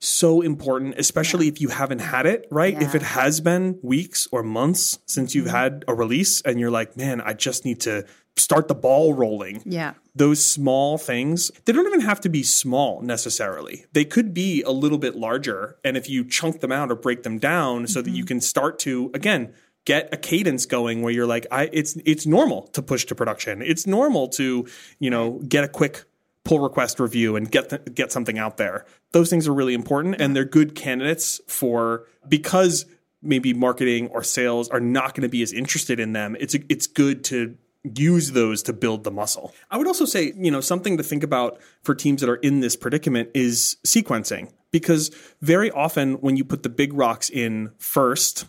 so 0.01 0.41
important, 0.41 0.95
especially 0.97 1.47
if 1.49 1.61
you 1.61 1.69
haven't 1.69 1.99
had 1.99 2.25
it, 2.25 2.47
right? 2.51 2.81
If 2.81 2.95
it 2.95 3.03
has 3.03 3.41
been 3.41 3.79
weeks 3.83 4.27
or 4.33 4.43
months 4.43 4.99
since 5.07 5.35
you've 5.35 5.47
mm-hmm. 5.47 5.57
had 5.57 5.85
a 5.87 5.95
release 5.95 6.41
and 6.41 6.59
you're 6.59 6.71
like, 6.71 6.97
man, 6.97 7.21
I 7.21 7.35
just 7.35 7.67
need 7.67 7.83
to 7.83 8.07
start 8.37 8.69
the 8.69 8.75
ball 8.75 9.13
rolling. 9.13 9.63
Yeah. 9.67 9.95
Those 10.15 10.43
small 10.43 10.97
things, 10.97 11.51
they 11.67 11.73
don't 11.73 11.87
even 11.87 12.01
have 12.01 12.21
to 12.23 12.29
be 12.29 12.43
small 12.43 13.03
necessarily. 13.03 13.85
They 13.93 14.07
could 14.07 14.33
be 14.33 14.63
a 14.63 14.71
little 14.71 14.99
bit 14.99 15.17
larger. 15.17 15.77
And 15.85 15.97
if 15.97 16.09
you 16.09 16.25
chunk 16.25 16.61
them 16.61 16.73
out 16.73 16.91
or 16.91 16.97
break 16.97 17.23
them 17.23 17.39
down 17.39 17.87
so 17.87 18.01
that 18.01 18.11
you 18.11 18.25
mm-hmm. 18.25 18.29
can 18.29 18.41
start 18.41 18.79
to, 18.81 19.11
again, 19.13 19.53
get 19.85 20.09
a 20.13 20.17
cadence 20.17 20.67
going 20.67 21.03
where 21.03 21.13
you're 21.13 21.27
like, 21.27 21.47
I 21.51 21.69
it's 21.73 21.97
it's 22.05 22.27
normal 22.27 22.69
to 22.69 22.83
push 22.83 23.05
to 23.07 23.15
production. 23.15 23.63
It's 23.63 23.87
normal 23.87 24.29
to, 24.29 24.67
you 24.99 25.11
know, 25.11 25.41
get 25.49 25.65
a 25.65 25.69
quick 25.69 26.05
pull 26.45 26.61
request 26.61 26.99
review 27.01 27.37
and 27.37 27.51
get 27.51 27.71
th- 27.71 27.83
get 27.95 28.13
something 28.13 28.39
out 28.39 28.57
there. 28.57 28.87
Those 29.13 29.31
things 29.31 29.47
are 29.49 29.55
really 29.55 29.75
important 29.75 30.21
and 30.21 30.35
they're 30.35 30.45
good 30.45 30.75
candidates 30.75 31.41
for 31.47 32.07
because 32.29 32.87
maybe 33.23 33.53
marketing 33.53 34.09
or 34.09 34.23
sales 34.23 34.69
are 34.71 34.81
not 34.81 35.15
going 35.15 35.23
to 35.23 35.29
be 35.29 35.43
as 35.43 35.53
interested 35.53 36.01
in 36.01 36.13
them. 36.13 36.37
It's 36.41 36.55
it's 36.69 36.87
good 36.87 37.25
to 37.25 37.57
use 37.83 38.33
those 38.33 38.63
to 38.65 38.73
build 38.73 39.05
the 39.05 39.11
muscle. 39.11 39.55
I 39.71 39.79
would 39.79 39.87
also 39.87 40.05
say, 40.05 40.33
you 40.37 40.51
know, 40.51 40.61
something 40.61 40.99
to 40.99 41.03
think 41.03 41.23
about 41.23 41.61
for 41.83 41.95
teams 41.95 42.21
that 42.21 42.29
are 42.29 42.37
in 42.37 42.61
this 42.61 42.77
predicament 42.77 43.31
is 43.35 43.77
sequencing 43.87 44.53
because 44.71 45.11
very 45.41 45.71
often 45.71 46.15
when 46.15 46.37
you 46.37 46.45
put 46.45 46.63
the 46.63 46.69
big 46.69 46.93
rocks 46.93 47.31
in 47.31 47.71
first, 47.79 48.45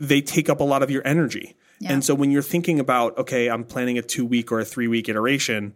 they 0.00 0.20
take 0.20 0.48
up 0.48 0.60
a 0.60 0.64
lot 0.64 0.82
of 0.82 0.90
your 0.90 1.06
energy. 1.06 1.56
Yeah. 1.80 1.92
And 1.92 2.04
so 2.04 2.14
when 2.14 2.30
you're 2.30 2.42
thinking 2.42 2.80
about, 2.80 3.16
okay, 3.18 3.48
I'm 3.48 3.64
planning 3.64 3.98
a 3.98 4.02
two 4.02 4.24
week 4.24 4.50
or 4.52 4.60
a 4.60 4.64
three 4.64 4.88
week 4.88 5.08
iteration, 5.08 5.74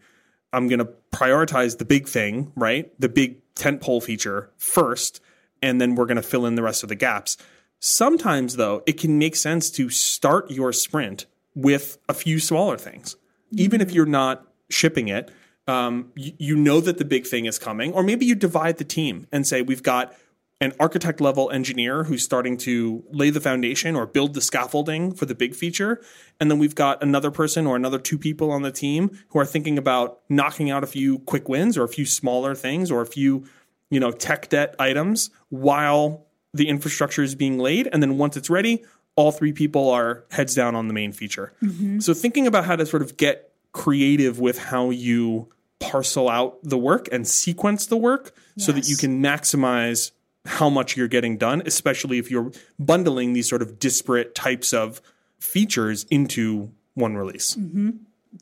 I'm 0.52 0.68
going 0.68 0.78
to 0.78 0.88
prioritize 1.12 1.78
the 1.78 1.84
big 1.84 2.08
thing, 2.08 2.52
right? 2.56 2.90
The 3.00 3.08
big 3.08 3.38
tentpole 3.54 4.02
feature 4.02 4.50
first, 4.56 5.20
and 5.62 5.80
then 5.80 5.94
we're 5.94 6.06
going 6.06 6.16
to 6.16 6.22
fill 6.22 6.46
in 6.46 6.54
the 6.54 6.62
rest 6.62 6.82
of 6.82 6.88
the 6.88 6.94
gaps. 6.94 7.36
Sometimes, 7.80 8.56
though, 8.56 8.82
it 8.86 8.98
can 8.98 9.18
make 9.18 9.36
sense 9.36 9.70
to 9.72 9.90
start 9.90 10.50
your 10.50 10.72
sprint 10.72 11.26
with 11.54 11.98
a 12.08 12.14
few 12.14 12.40
smaller 12.40 12.78
things, 12.78 13.16
even 13.52 13.80
if 13.80 13.92
you're 13.92 14.06
not 14.06 14.46
shipping 14.70 15.08
it. 15.08 15.30
Um, 15.66 16.12
you, 16.16 16.32
you 16.38 16.56
know 16.56 16.80
that 16.80 16.96
the 16.96 17.04
big 17.04 17.26
thing 17.26 17.44
is 17.44 17.58
coming, 17.58 17.92
or 17.92 18.02
maybe 18.02 18.24
you 18.24 18.34
divide 18.34 18.78
the 18.78 18.84
team 18.84 19.26
and 19.30 19.46
say 19.46 19.60
we've 19.60 19.82
got 19.82 20.14
an 20.60 20.72
architect 20.80 21.20
level 21.20 21.50
engineer 21.50 22.04
who's 22.04 22.22
starting 22.22 22.56
to 22.56 23.04
lay 23.12 23.30
the 23.30 23.40
foundation 23.40 23.94
or 23.94 24.06
build 24.06 24.34
the 24.34 24.40
scaffolding 24.40 25.14
for 25.14 25.24
the 25.24 25.34
big 25.34 25.54
feature. 25.54 26.00
And 26.40 26.50
then 26.50 26.58
we've 26.58 26.74
got 26.74 27.00
another 27.02 27.30
person 27.30 27.66
or 27.66 27.76
another 27.76 27.98
two 27.98 28.18
people 28.18 28.50
on 28.50 28.62
the 28.62 28.72
team 28.72 29.16
who 29.28 29.38
are 29.38 29.44
thinking 29.44 29.78
about 29.78 30.20
knocking 30.28 30.70
out 30.70 30.82
a 30.82 30.88
few 30.88 31.20
quick 31.20 31.48
wins 31.48 31.78
or 31.78 31.84
a 31.84 31.88
few 31.88 32.04
smaller 32.04 32.56
things 32.56 32.90
or 32.90 33.00
a 33.00 33.06
few, 33.06 33.44
you 33.90 34.00
know, 34.00 34.10
tech 34.10 34.48
debt 34.48 34.74
items 34.80 35.30
while 35.50 36.26
the 36.52 36.68
infrastructure 36.68 37.22
is 37.22 37.36
being 37.36 37.58
laid. 37.58 37.88
And 37.92 38.02
then 38.02 38.18
once 38.18 38.36
it's 38.36 38.50
ready, 38.50 38.82
all 39.14 39.30
three 39.30 39.52
people 39.52 39.90
are 39.90 40.24
heads 40.30 40.54
down 40.54 40.74
on 40.74 40.88
the 40.88 40.94
main 40.94 41.12
feature. 41.12 41.52
Mm-hmm. 41.62 42.00
So 42.00 42.14
thinking 42.14 42.48
about 42.48 42.64
how 42.64 42.74
to 42.74 42.84
sort 42.84 43.02
of 43.02 43.16
get 43.16 43.52
creative 43.72 44.40
with 44.40 44.58
how 44.58 44.90
you 44.90 45.48
parcel 45.78 46.28
out 46.28 46.58
the 46.64 46.78
work 46.78 47.08
and 47.12 47.28
sequence 47.28 47.86
the 47.86 47.96
work 47.96 48.32
so 48.56 48.72
that 48.72 48.88
you 48.88 48.96
can 48.96 49.22
maximize 49.22 50.10
how 50.48 50.68
much 50.68 50.96
you're 50.96 51.08
getting 51.08 51.36
done, 51.36 51.62
especially 51.66 52.18
if 52.18 52.30
you're 52.30 52.50
bundling 52.78 53.32
these 53.34 53.48
sort 53.48 53.62
of 53.62 53.78
disparate 53.78 54.34
types 54.34 54.72
of 54.72 55.00
features 55.38 56.04
into 56.10 56.70
one 56.94 57.14
release. 57.16 57.56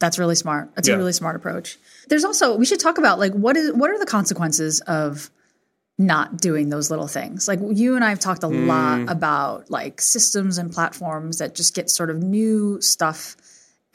That's 0.01 0.19
really 0.19 0.35
smart. 0.35 0.71
That's 0.75 0.89
Yeah. 0.89 0.95
a 0.95 0.99
really 0.99 1.13
smart 1.13 1.37
approach. 1.37 1.79
There's 2.09 2.25
also 2.25 2.57
we 2.57 2.65
should 2.67 2.81
talk 2.81 2.99
about 2.99 3.19
like 3.19 3.33
what 3.35 3.57
is 3.57 3.73
what 3.73 3.91
are 3.91 3.99
the 3.99 4.07
consequences 4.07 4.81
of 4.83 5.31
not 5.99 6.37
doing 6.39 6.69
those 6.69 6.91
little 6.91 7.07
things. 7.09 7.49
Like 7.49 7.61
you 7.63 7.95
and 7.97 8.05
I 8.05 8.11
have 8.11 8.19
talked 8.21 8.43
a 8.45 8.49
Hmm. 8.49 8.67
lot 8.67 9.11
about 9.11 9.71
like 9.71 10.01
systems 10.01 10.59
and 10.59 10.71
platforms 10.73 11.39
that 11.39 11.55
just 11.55 11.75
get 11.75 11.89
sort 11.91 12.11
of 12.11 12.23
new 12.23 12.81
stuff 12.81 13.37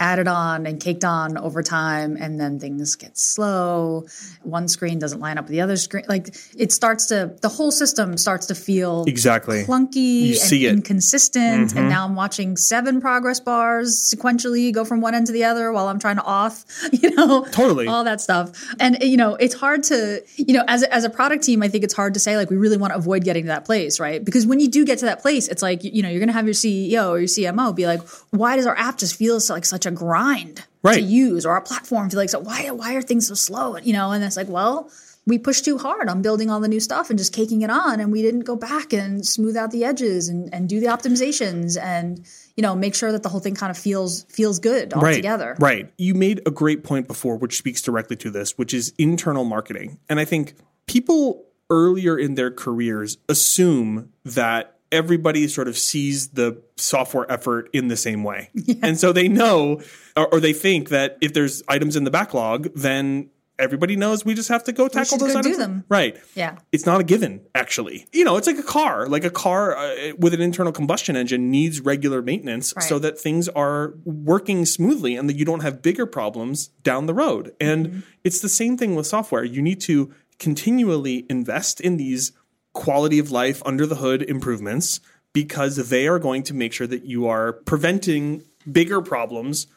added 0.02 0.28
on 0.28 0.66
and 0.66 0.82
caked 0.82 1.06
on 1.06 1.38
over 1.38 1.62
time 1.62 2.18
and 2.20 2.40
then 2.40 2.60
things 2.60 2.96
get 2.96 3.16
slow 3.18 4.04
one 4.42 4.68
screen 4.68 4.98
doesn't 4.98 5.20
line 5.20 5.38
up 5.38 5.46
with 5.46 5.52
the 5.52 5.62
other 5.62 5.78
screen 5.78 6.04
like 6.10 6.36
it 6.58 6.72
starts 6.72 7.06
to 7.06 7.36
the 7.42 7.48
whole 7.48 7.70
system 7.70 8.18
starts 8.18 8.48
to 8.48 8.56
feel 8.56 9.04
Exactly. 9.08 9.64
clunky 9.64 10.30
and 10.30 10.38
see 10.38 10.66
it. 10.66 10.70
Mm-hmm. 10.70 10.78
inconsistent 10.78 11.76
and 11.76 11.88
now 11.88 12.04
i'm 12.04 12.16
watching 12.16 12.58
seven 12.58 13.00
progress 13.00 13.40
bars 13.40 13.96
sequentially 14.14 14.74
go 14.74 14.84
from 14.84 15.02
one 15.02 15.14
end 15.14 15.28
to 15.28 15.34
the 15.34 15.44
other 15.44 15.72
while 15.72 15.88
i'm 15.88 16.00
trying 16.00 16.16
to 16.16 16.24
off 16.24 16.66
you 16.92 17.12
know 17.12 17.46
Totally. 17.52 17.86
all 17.86 18.04
that 18.04 18.20
stuff 18.22 18.74
and 18.80 18.98
you 19.04 19.18
know 19.18 19.36
it's 19.36 19.54
hard 19.54 19.84
to 19.84 20.24
you 20.36 20.54
know 20.56 20.64
as 20.68 20.82
a, 20.82 20.92
as 20.92 21.04
a 21.04 21.12
product 21.12 21.44
team 21.44 21.62
i 21.62 21.68
think 21.68 21.84
it's 21.84 21.94
hard 21.94 22.16
to 22.16 22.20
say 22.20 22.38
like 22.38 22.50
we 22.50 22.58
really 22.58 22.78
want 22.78 22.92
to 22.92 22.98
avoid 22.98 23.24
getting 23.24 23.44
to 23.44 23.48
that 23.50 23.66
place 23.66 24.00
right 24.00 24.26
because 24.26 24.48
when 24.48 24.60
you 24.60 24.68
do 24.68 24.84
get 24.84 24.98
to 24.98 25.06
that 25.06 25.22
place 25.22 25.48
it's 25.48 25.62
like 25.62 25.84
you 25.84 26.02
know 26.02 26.10
you're 26.10 26.20
going 26.20 26.28
to 26.28 26.34
have 26.34 26.46
your 26.46 26.56
ceo 26.56 27.10
or 27.10 27.20
your 27.20 27.28
cmo 27.28 27.76
be 27.76 27.86
like 27.86 28.02
why 28.32 28.56
does 28.56 28.66
our 28.66 28.76
app 28.78 28.98
just 28.98 29.16
feel 29.16 29.40
so, 29.40 29.54
like 29.54 29.64
such 29.66 29.86
a 29.86 29.91
grind 29.96 30.66
to 30.86 31.02
use 31.02 31.46
or 31.46 31.52
our 31.52 31.62
platform 31.62 32.10
feel 32.10 32.20
like 32.20 32.30
so 32.30 32.40
why 32.40 32.70
why 32.72 32.96
are 32.96 33.02
things 33.02 33.28
so 33.28 33.34
slow 33.34 33.78
you 33.78 33.94
know 33.94 34.12
and 34.12 34.24
it's 34.24 34.38
like 34.38 34.50
well 34.50 34.90
we 35.28 35.38
pushed 35.38 35.64
too 35.64 35.78
hard 35.78 36.10
on 36.10 36.24
building 36.24 36.50
all 36.50 36.60
the 36.60 36.68
new 36.68 36.80
stuff 36.80 37.12
and 37.12 37.20
just 37.20 37.32
caking 37.32 37.62
it 37.62 37.70
on 37.70 38.00
and 38.00 38.12
we 38.12 38.24
didn't 38.24 38.42
go 38.42 38.56
back 38.56 38.92
and 38.92 39.26
smooth 39.26 39.56
out 39.56 39.70
the 39.70 39.86
edges 39.86 40.30
and, 40.30 40.52
and 40.54 40.68
do 40.68 40.80
the 40.80 40.88
optimizations 40.88 41.80
and 41.80 42.26
you 42.58 42.64
know 42.64 42.76
make 42.76 42.96
sure 42.96 43.12
that 43.12 43.22
the 43.22 43.30
whole 43.30 43.40
thing 43.40 43.54
kind 43.54 43.70
of 43.70 43.78
feels 43.78 44.24
feels 44.24 44.58
good 44.60 44.94
all 44.94 45.02
right, 45.02 45.16
together 45.16 45.56
Right. 45.60 45.94
You 45.98 46.16
made 46.16 46.42
a 46.48 46.52
great 46.52 46.84
point 46.84 47.08
before, 47.08 47.38
which 47.38 47.58
speaks 47.58 47.82
directly 47.82 48.16
to 48.18 48.32
this, 48.32 48.58
which 48.58 48.74
is 48.74 48.94
internal 48.98 49.44
marketing. 49.44 50.00
And 50.10 50.20
I 50.20 50.26
think 50.26 50.56
people 50.88 51.46
earlier 51.70 52.18
in 52.18 52.34
their 52.36 52.50
careers 52.50 53.18
assume 53.30 54.12
that 54.26 54.80
everybody 54.92 55.48
sort 55.48 55.68
of 55.68 55.78
sees 55.78 56.30
the 56.30 56.62
software 56.78 57.30
effort 57.32 57.70
in 57.74 57.88
the 57.88 57.98
same 57.98 58.24
way. 58.24 58.50
And 58.84 59.00
so 59.00 59.12
they 59.14 59.28
know 59.28 59.82
or, 60.18 60.28
or 60.34 60.40
they 60.40 60.54
think 60.54 60.90
that 60.90 61.18
if 61.22 61.34
there's 61.34 61.64
items 61.68 61.96
in 61.96 62.04
the 62.04 62.12
backlog, 62.12 62.70
then 62.76 63.30
everybody 63.60 63.96
knows 63.96 64.26
we 64.26 64.34
just 64.34 64.50
have 64.50 64.64
to 64.64 64.72
go 64.72 64.88
tackle 64.88 65.20
those 65.20 65.34
go 65.34 65.42
do 65.42 65.50
items. 65.50 65.58
them. 65.60 65.84
Right. 65.88 66.18
Yeah. 66.34 66.58
It's 66.72 66.88
not 66.88 67.00
a 67.00 67.04
given, 67.04 67.42
actually. 67.54 68.08
You 68.12 68.24
know, 68.24 68.36
it's 68.38 68.48
like 68.48 68.58
a 68.58 68.64
car. 68.64 69.08
Like 69.08 69.24
a 69.24 69.30
car 69.30 69.78
uh, 69.78 70.14
with 70.18 70.34
an 70.34 70.42
internal 70.42 70.72
combustion 70.72 71.16
engine 71.16 71.52
needs 71.52 71.80
regular 71.80 72.24
maintenance 72.24 72.74
so 72.80 72.98
that 73.00 73.20
things 73.20 73.48
are 73.50 73.94
working 74.04 74.66
smoothly 74.66 75.16
and 75.16 75.30
that 75.30 75.36
you 75.36 75.46
don't 75.46 75.60
have 75.62 75.84
bigger 75.84 76.08
problems 76.08 76.70
down 76.82 77.06
the 77.06 77.14
road. 77.14 77.54
And 77.62 77.88
Mm-hmm. 77.88 78.00
it's 78.24 78.40
the 78.42 78.50
same 78.50 78.78
thing 78.78 78.96
with 78.96 79.06
software. 79.06 79.44
You 79.44 79.62
need 79.62 79.80
to 79.82 80.12
continually 80.40 81.26
invest 81.30 81.80
in 81.80 81.98
these 81.98 82.32
quality 82.74 83.20
of 83.20 83.32
life 83.32 83.62
under 83.66 83.86
the 83.86 83.96
hood 83.96 84.22
improvements 84.24 85.00
because 85.34 85.90
they 85.90 86.08
are 86.08 86.20
going 86.20 86.44
to 86.44 86.54
make 86.54 86.74
sure 86.74 86.88
that 86.88 87.06
you 87.06 87.28
are 87.28 87.54
preventing 87.54 88.44
bigger 88.70 89.02
problems 89.02 89.68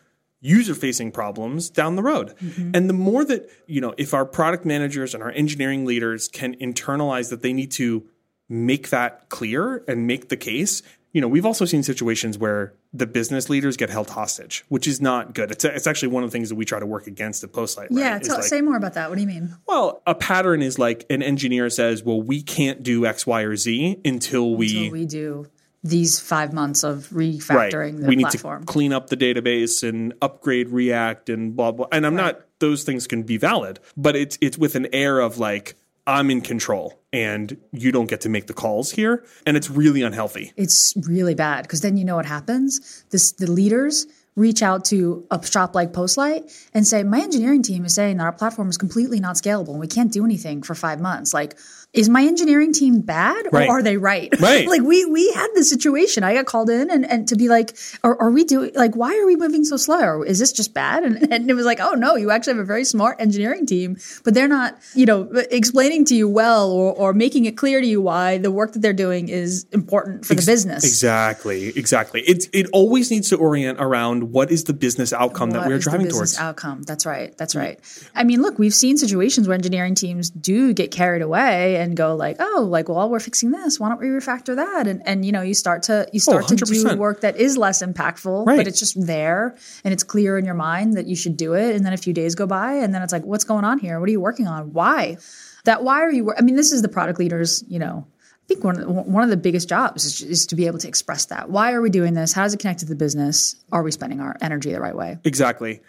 user 0.44 0.74
facing 0.74 1.10
problems 1.10 1.70
down 1.70 1.96
the 1.96 2.02
road. 2.02 2.34
Mm-hmm. 2.36 2.72
And 2.74 2.88
the 2.88 2.92
more 2.94 3.24
that, 3.24 3.48
you 3.66 3.80
know, 3.80 3.94
if 3.96 4.12
our 4.12 4.26
product 4.26 4.66
managers 4.66 5.14
and 5.14 5.22
our 5.22 5.30
engineering 5.30 5.86
leaders 5.86 6.28
can 6.28 6.54
internalize 6.56 7.30
that 7.30 7.40
they 7.40 7.54
need 7.54 7.70
to 7.72 8.06
make 8.48 8.90
that 8.90 9.28
clear 9.28 9.84
and 9.88 10.06
make 10.06 10.28
the 10.28 10.36
case, 10.36 10.82
you 11.12 11.20
know, 11.20 11.28
we've 11.28 11.46
also 11.46 11.64
seen 11.64 11.84
situations 11.84 12.36
where 12.36 12.74
the 12.92 13.06
business 13.06 13.48
leaders 13.48 13.76
get 13.76 13.88
held 13.88 14.10
hostage, 14.10 14.64
which 14.68 14.88
is 14.88 15.00
not 15.00 15.32
good. 15.32 15.52
It's, 15.52 15.64
it's 15.64 15.86
actually 15.86 16.08
one 16.08 16.24
of 16.24 16.30
the 16.30 16.32
things 16.32 16.48
that 16.48 16.56
we 16.56 16.64
try 16.64 16.80
to 16.80 16.86
work 16.86 17.06
against 17.06 17.44
at 17.44 17.52
Postlight. 17.52 17.90
Right? 17.90 17.92
yeah 17.92 18.18
tell, 18.18 18.36
like, 18.36 18.44
say 18.44 18.60
more 18.60 18.76
about 18.76 18.94
that 18.94 19.10
what 19.10 19.16
do 19.16 19.20
you 19.20 19.28
mean 19.28 19.56
well, 19.66 20.02
a 20.06 20.14
pattern 20.14 20.60
is 20.60 20.78
like 20.78 21.06
an 21.10 21.22
engineer 21.22 21.70
says, 21.70 22.02
well, 22.02 22.20
we 22.20 22.42
can't 22.42 22.82
do 22.82 23.06
X, 23.06 23.26
Y, 23.26 23.42
or 23.42 23.56
Z 23.56 24.00
until 24.04 24.56
we, 24.56 24.88
so 24.88 24.92
we 24.92 25.06
do 25.06 25.46
these 25.84 26.18
five 26.18 26.52
months 26.52 26.82
of 26.82 27.12
right, 27.14 27.34
refactoring 27.34 28.00
the 28.00 28.08
we 28.08 28.16
need 28.16 28.24
platform 28.24 28.64
to 28.64 28.66
clean 28.66 28.92
up 28.92 29.08
the 29.08 29.16
database 29.16 29.86
and 29.86 30.14
upgrade 30.20 30.70
React 30.70 31.28
and 31.28 31.54
blah 31.54 31.70
blah. 31.70 31.86
And 31.92 32.06
I'm 32.06 32.16
not; 32.16 32.40
those 32.58 32.82
things 32.82 33.06
can 33.06 33.22
be 33.22 33.36
valid, 33.36 33.78
but 33.96 34.16
it's 34.16 34.38
it's 34.40 34.58
with 34.58 34.74
an 34.74 34.88
air 34.92 35.20
of 35.20 35.38
like 35.38 35.76
I'm 36.06 36.30
in 36.30 36.40
control 36.40 36.98
and 37.14 37.56
you 37.70 37.92
don't 37.92 38.06
get 38.10 38.20
to 38.22 38.28
make 38.28 38.48
the 38.48 38.52
calls 38.52 38.90
here. 38.90 39.24
And 39.46 39.56
it's 39.56 39.70
really 39.70 40.02
unhealthy. 40.02 40.52
It's 40.56 40.94
really 41.06 41.36
bad 41.36 41.62
because 41.62 41.80
then 41.80 41.96
you 41.96 42.04
know 42.04 42.16
what 42.16 42.26
happens. 42.26 43.04
This 43.10 43.30
the 43.30 43.48
leaders 43.48 44.06
reach 44.36 44.62
out 44.62 44.84
to 44.86 45.26
a 45.30 45.44
shop 45.46 45.74
like 45.74 45.92
Postlight 45.92 46.52
and 46.74 46.86
say, 46.86 47.02
"My 47.02 47.20
engineering 47.20 47.62
team 47.62 47.84
is 47.84 47.94
saying 47.94 48.16
that 48.18 48.24
our 48.24 48.32
platform 48.32 48.68
is 48.68 48.76
completely 48.76 49.20
not 49.20 49.36
scalable 49.36 49.70
and 49.70 49.80
we 49.80 49.86
can't 49.86 50.12
do 50.12 50.24
anything 50.24 50.62
for 50.62 50.74
five 50.74 51.00
months." 51.00 51.32
Like, 51.32 51.56
is 51.92 52.08
my 52.08 52.22
engineering 52.24 52.72
team 52.72 53.00
bad 53.00 53.46
or 53.46 53.50
Right. 53.52 53.68
are 53.68 53.80
they 53.82 53.96
right? 53.96 54.28
Right. 54.40 54.66
like 54.66 54.82
we 54.82 55.04
we 55.04 55.30
had 55.32 55.46
this 55.54 55.70
situation. 55.70 56.24
I 56.24 56.34
got 56.34 56.46
called 56.46 56.68
in 56.68 56.90
and, 56.90 57.08
and 57.08 57.28
to 57.28 57.36
be 57.36 57.48
like, 57.48 57.76
are, 58.02 58.20
are 58.20 58.30
we 58.32 58.42
doing 58.44 58.72
like 58.74 58.96
why 58.96 59.16
are 59.16 59.24
we 59.26 59.36
moving 59.36 59.64
so 59.64 59.76
slow? 59.76 60.00
Or 60.00 60.26
is 60.26 60.40
this 60.40 60.50
just 60.52 60.74
bad? 60.74 61.04
And, 61.04 61.32
and 61.32 61.48
it 61.48 61.54
was 61.54 61.64
like, 61.64 61.78
oh 61.80 61.92
no, 61.92 62.16
you 62.16 62.32
actually 62.32 62.54
have 62.54 62.62
a 62.62 62.64
very 62.66 62.84
smart 62.84 63.20
engineering 63.20 63.64
team, 63.66 63.96
but 64.24 64.34
they're 64.34 64.48
not, 64.48 64.76
you 64.94 65.06
know, 65.06 65.30
explaining 65.52 66.04
to 66.06 66.16
you 66.16 66.28
well 66.28 66.72
or, 66.72 66.92
or 66.94 67.12
making 67.12 67.44
it 67.44 67.56
clear 67.56 67.80
to 67.80 67.86
you 67.86 68.00
why 68.00 68.38
the 68.38 68.50
work 68.50 68.72
that 68.72 68.80
they're 68.82 68.92
doing 68.92 69.28
is 69.28 69.64
important 69.70 70.26
for 70.26 70.34
the 70.34 70.42
business. 70.42 70.82
Exactly, 70.84 71.68
exactly. 71.68 72.22
It 72.22 72.46
it 72.52 72.66
always 72.72 73.10
needs 73.12 73.28
to 73.28 73.36
orient 73.36 73.78
around 73.80 74.23
what 74.24 74.50
is 74.50 74.64
the 74.64 74.72
business 74.72 75.12
outcome 75.12 75.50
that 75.50 75.66
we're 75.66 75.78
driving 75.78 76.06
business 76.06 76.36
towards. 76.36 76.38
outcome. 76.38 76.82
That's 76.82 77.06
right. 77.06 77.36
That's 77.36 77.54
mm. 77.54 77.60
right. 77.60 77.80
I 78.14 78.24
mean, 78.24 78.42
look, 78.42 78.58
we've 78.58 78.74
seen 78.74 78.96
situations 78.96 79.46
where 79.46 79.54
engineering 79.54 79.94
teams 79.94 80.30
do 80.30 80.72
get 80.72 80.90
carried 80.90 81.22
away 81.22 81.76
and 81.76 81.96
go 81.96 82.16
like, 82.16 82.36
"Oh, 82.40 82.66
like, 82.68 82.88
well, 82.88 83.08
we're 83.08 83.20
fixing 83.20 83.50
this. 83.50 83.78
Why 83.78 83.88
don't 83.88 84.00
we 84.00 84.06
refactor 84.06 84.56
that?" 84.56 84.86
And 84.86 85.02
and 85.06 85.24
you 85.24 85.32
know, 85.32 85.42
you 85.42 85.54
start 85.54 85.84
to 85.84 86.08
you 86.12 86.18
oh, 86.18 86.40
start 86.40 86.48
to 86.48 86.56
do 86.56 86.96
work 86.96 87.20
that 87.20 87.36
is 87.36 87.56
less 87.56 87.82
impactful, 87.82 88.46
Right. 88.46 88.56
but 88.56 88.66
it's 88.66 88.78
just 88.78 89.06
there 89.06 89.56
and 89.84 89.92
it's 89.92 90.02
clear 90.02 90.38
in 90.38 90.44
your 90.44 90.54
mind 90.54 90.94
that 90.94 91.06
you 91.06 91.16
should 91.16 91.36
do 91.36 91.54
it. 91.54 91.76
And 91.76 91.84
then 91.84 91.92
a 91.92 91.96
few 91.98 92.12
days 92.12 92.34
go 92.34 92.46
by, 92.46 92.74
and 92.74 92.94
then 92.94 93.02
it's 93.02 93.12
like, 93.12 93.24
"What's 93.24 93.44
going 93.44 93.64
on 93.64 93.78
here? 93.78 94.00
What 94.00 94.08
are 94.08 94.12
you 94.12 94.20
working 94.20 94.46
on? 94.46 94.72
Why?" 94.72 95.18
That 95.64 95.82
why 95.82 96.02
are 96.02 96.12
you? 96.12 96.32
I 96.36 96.42
mean, 96.42 96.56
this 96.56 96.72
is 96.72 96.82
the 96.82 96.88
product 96.88 97.18
leaders, 97.18 97.64
you 97.68 97.78
know. 97.78 98.06
Think 98.54 98.64
one 98.64 98.80
of 98.80 98.86
the, 98.86 98.92
one 98.92 99.24
of 99.24 99.30
the 99.30 99.36
biggest 99.36 99.68
jobs 99.68 100.04
is, 100.04 100.20
is 100.22 100.46
to 100.46 100.56
be 100.56 100.66
able 100.66 100.78
to 100.78 100.88
express 100.88 101.26
that. 101.26 101.50
Why 101.50 101.72
are 101.72 101.80
we 101.80 101.90
doing 101.90 102.14
this? 102.14 102.32
How 102.32 102.44
does 102.44 102.54
it 102.54 102.60
connect 102.60 102.80
to 102.80 102.86
the 102.86 102.94
business? 102.94 103.56
Are 103.72 103.82
we 103.82 103.90
spending 103.90 104.20
our 104.20 104.36
energy 104.40 104.72
the 104.72 104.80
right 104.80 104.94
way? 104.94 105.18
Exactly. 105.24 105.80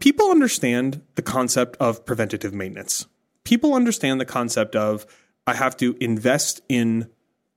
People 0.00 0.30
understand 0.30 1.02
the 1.16 1.22
concept 1.22 1.76
of 1.80 2.06
preventative 2.06 2.54
maintenance. 2.54 3.06
People 3.44 3.74
understand 3.74 4.20
the 4.20 4.24
concept 4.24 4.74
of 4.74 5.06
I 5.46 5.54
have 5.54 5.76
to 5.78 5.96
invest 6.00 6.62
in 6.68 7.10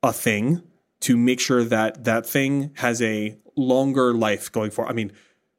a 0.04 0.12
thing 0.12 0.64
to 1.02 1.18
make 1.18 1.40
sure 1.40 1.64
that 1.64 2.04
that 2.04 2.26
thing 2.26 2.72
has 2.76 3.02
a 3.02 3.38
longer 3.56 4.14
life 4.14 4.52
going 4.52 4.72
forward. 4.72 4.92
I 4.92 4.94
mean, 4.94 5.12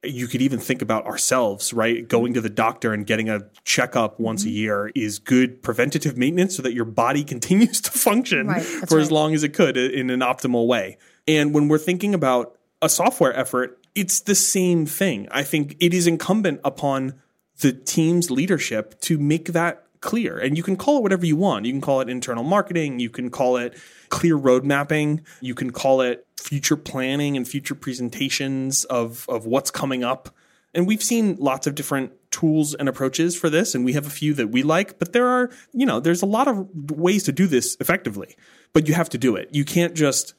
you 0.05 0.27
could 0.27 0.43
even 0.43 0.59
think 0.59 0.83
about 0.83 1.07
ourselves, 1.07 1.73
right? 1.73 2.07
Going 2.07 2.35
to 2.35 2.41
the 2.41 2.51
doctor 2.51 2.93
and 2.93 3.07
getting 3.07 3.29
a 3.29 3.43
checkup 3.65 4.19
once 4.19 4.43
a 4.43 4.47
mm-hmm. 4.47 4.57
year 4.57 4.93
is 4.95 5.19
good 5.19 5.63
preventative 5.63 6.17
maintenance 6.17 6.57
so 6.57 6.63
that 6.63 6.75
your 6.75 6.85
body 6.85 7.25
continues 7.33 7.81
to 7.83 7.91
function 7.91 8.49
Right, 8.49 8.63
for 8.63 8.99
as 8.99 9.11
long 9.11 9.35
as 9.35 9.45
it 9.45 9.51
could 9.51 9.77
in 9.77 10.11
an 10.11 10.21
optimal 10.21 10.67
way. 10.67 10.99
And 11.29 11.55
when 11.55 11.69
we're 11.69 11.79
thinking 11.79 12.15
about 12.15 12.59
a 12.81 12.89
software 12.89 13.35
effort, 13.37 13.79
it's 13.95 14.21
the 14.21 14.35
same 14.35 14.87
thing. 14.87 15.29
I 15.31 15.43
think 15.43 15.77
it 15.81 15.95
is 15.95 16.07
incumbent 16.07 16.61
upon 16.65 17.15
the 17.61 17.73
team's 17.73 18.31
leadership 18.31 19.01
to 19.03 19.19
make 19.19 19.47
that 19.53 19.82
clear. 20.03 20.39
And 20.39 20.57
you 20.57 20.63
can 20.63 20.77
call 20.77 20.99
it 20.99 21.03
whatever 21.03 21.25
you 21.25 21.37
want. 21.37 21.65
You 21.65 21.73
can 21.73 21.81
call 21.81 22.01
it 22.01 22.11
internal 22.11 22.45
marketing, 22.45 22.99
you 22.99 23.09
can 23.09 23.31
call 23.31 23.57
it 23.57 23.79
clear 24.11 24.37
road 24.37 24.65
mapping, 24.65 25.23
you 25.41 25.55
can 25.55 25.71
call 25.71 26.03
it 26.03 26.27
future 26.37 26.77
planning 26.77 27.37
and 27.37 27.49
future 27.49 27.75
presentations 27.75 28.85
of, 28.85 29.25
of 29.29 29.47
what's 29.47 29.71
coming 29.71 30.05
up. 30.05 30.35
And 30.75 30.87
we've 30.87 31.03
seen 31.03 31.37
lots 31.39 31.67
of 31.67 31.75
different 31.75 32.13
tools 32.31 32.75
and 32.75 32.89
approaches 32.89 33.37
for 33.37 33.51
this, 33.51 33.75
and 33.75 33.85
we 33.85 33.93
have 33.93 34.07
a 34.07 34.11
few 34.11 34.33
that 34.35 34.49
we 34.49 34.63
like, 34.63 34.99
but 34.99 35.13
there 35.13 35.27
are, 35.27 35.51
you 35.73 35.85
know, 35.85 36.01
there's 36.01 36.23
a 36.23 36.27
lot 36.27 36.49
of 36.49 36.67
ways 36.91 37.25
to 37.25 37.33
do 37.33 37.47
this 37.47 37.77
effectively. 37.79 38.37
But 38.73 38.89
you 38.89 38.95
have 38.95 39.11
to 39.11 39.19
do 39.19 39.37
it. 39.37 39.51
You 39.53 39.67
can't 39.67 39.95
just 39.95 40.35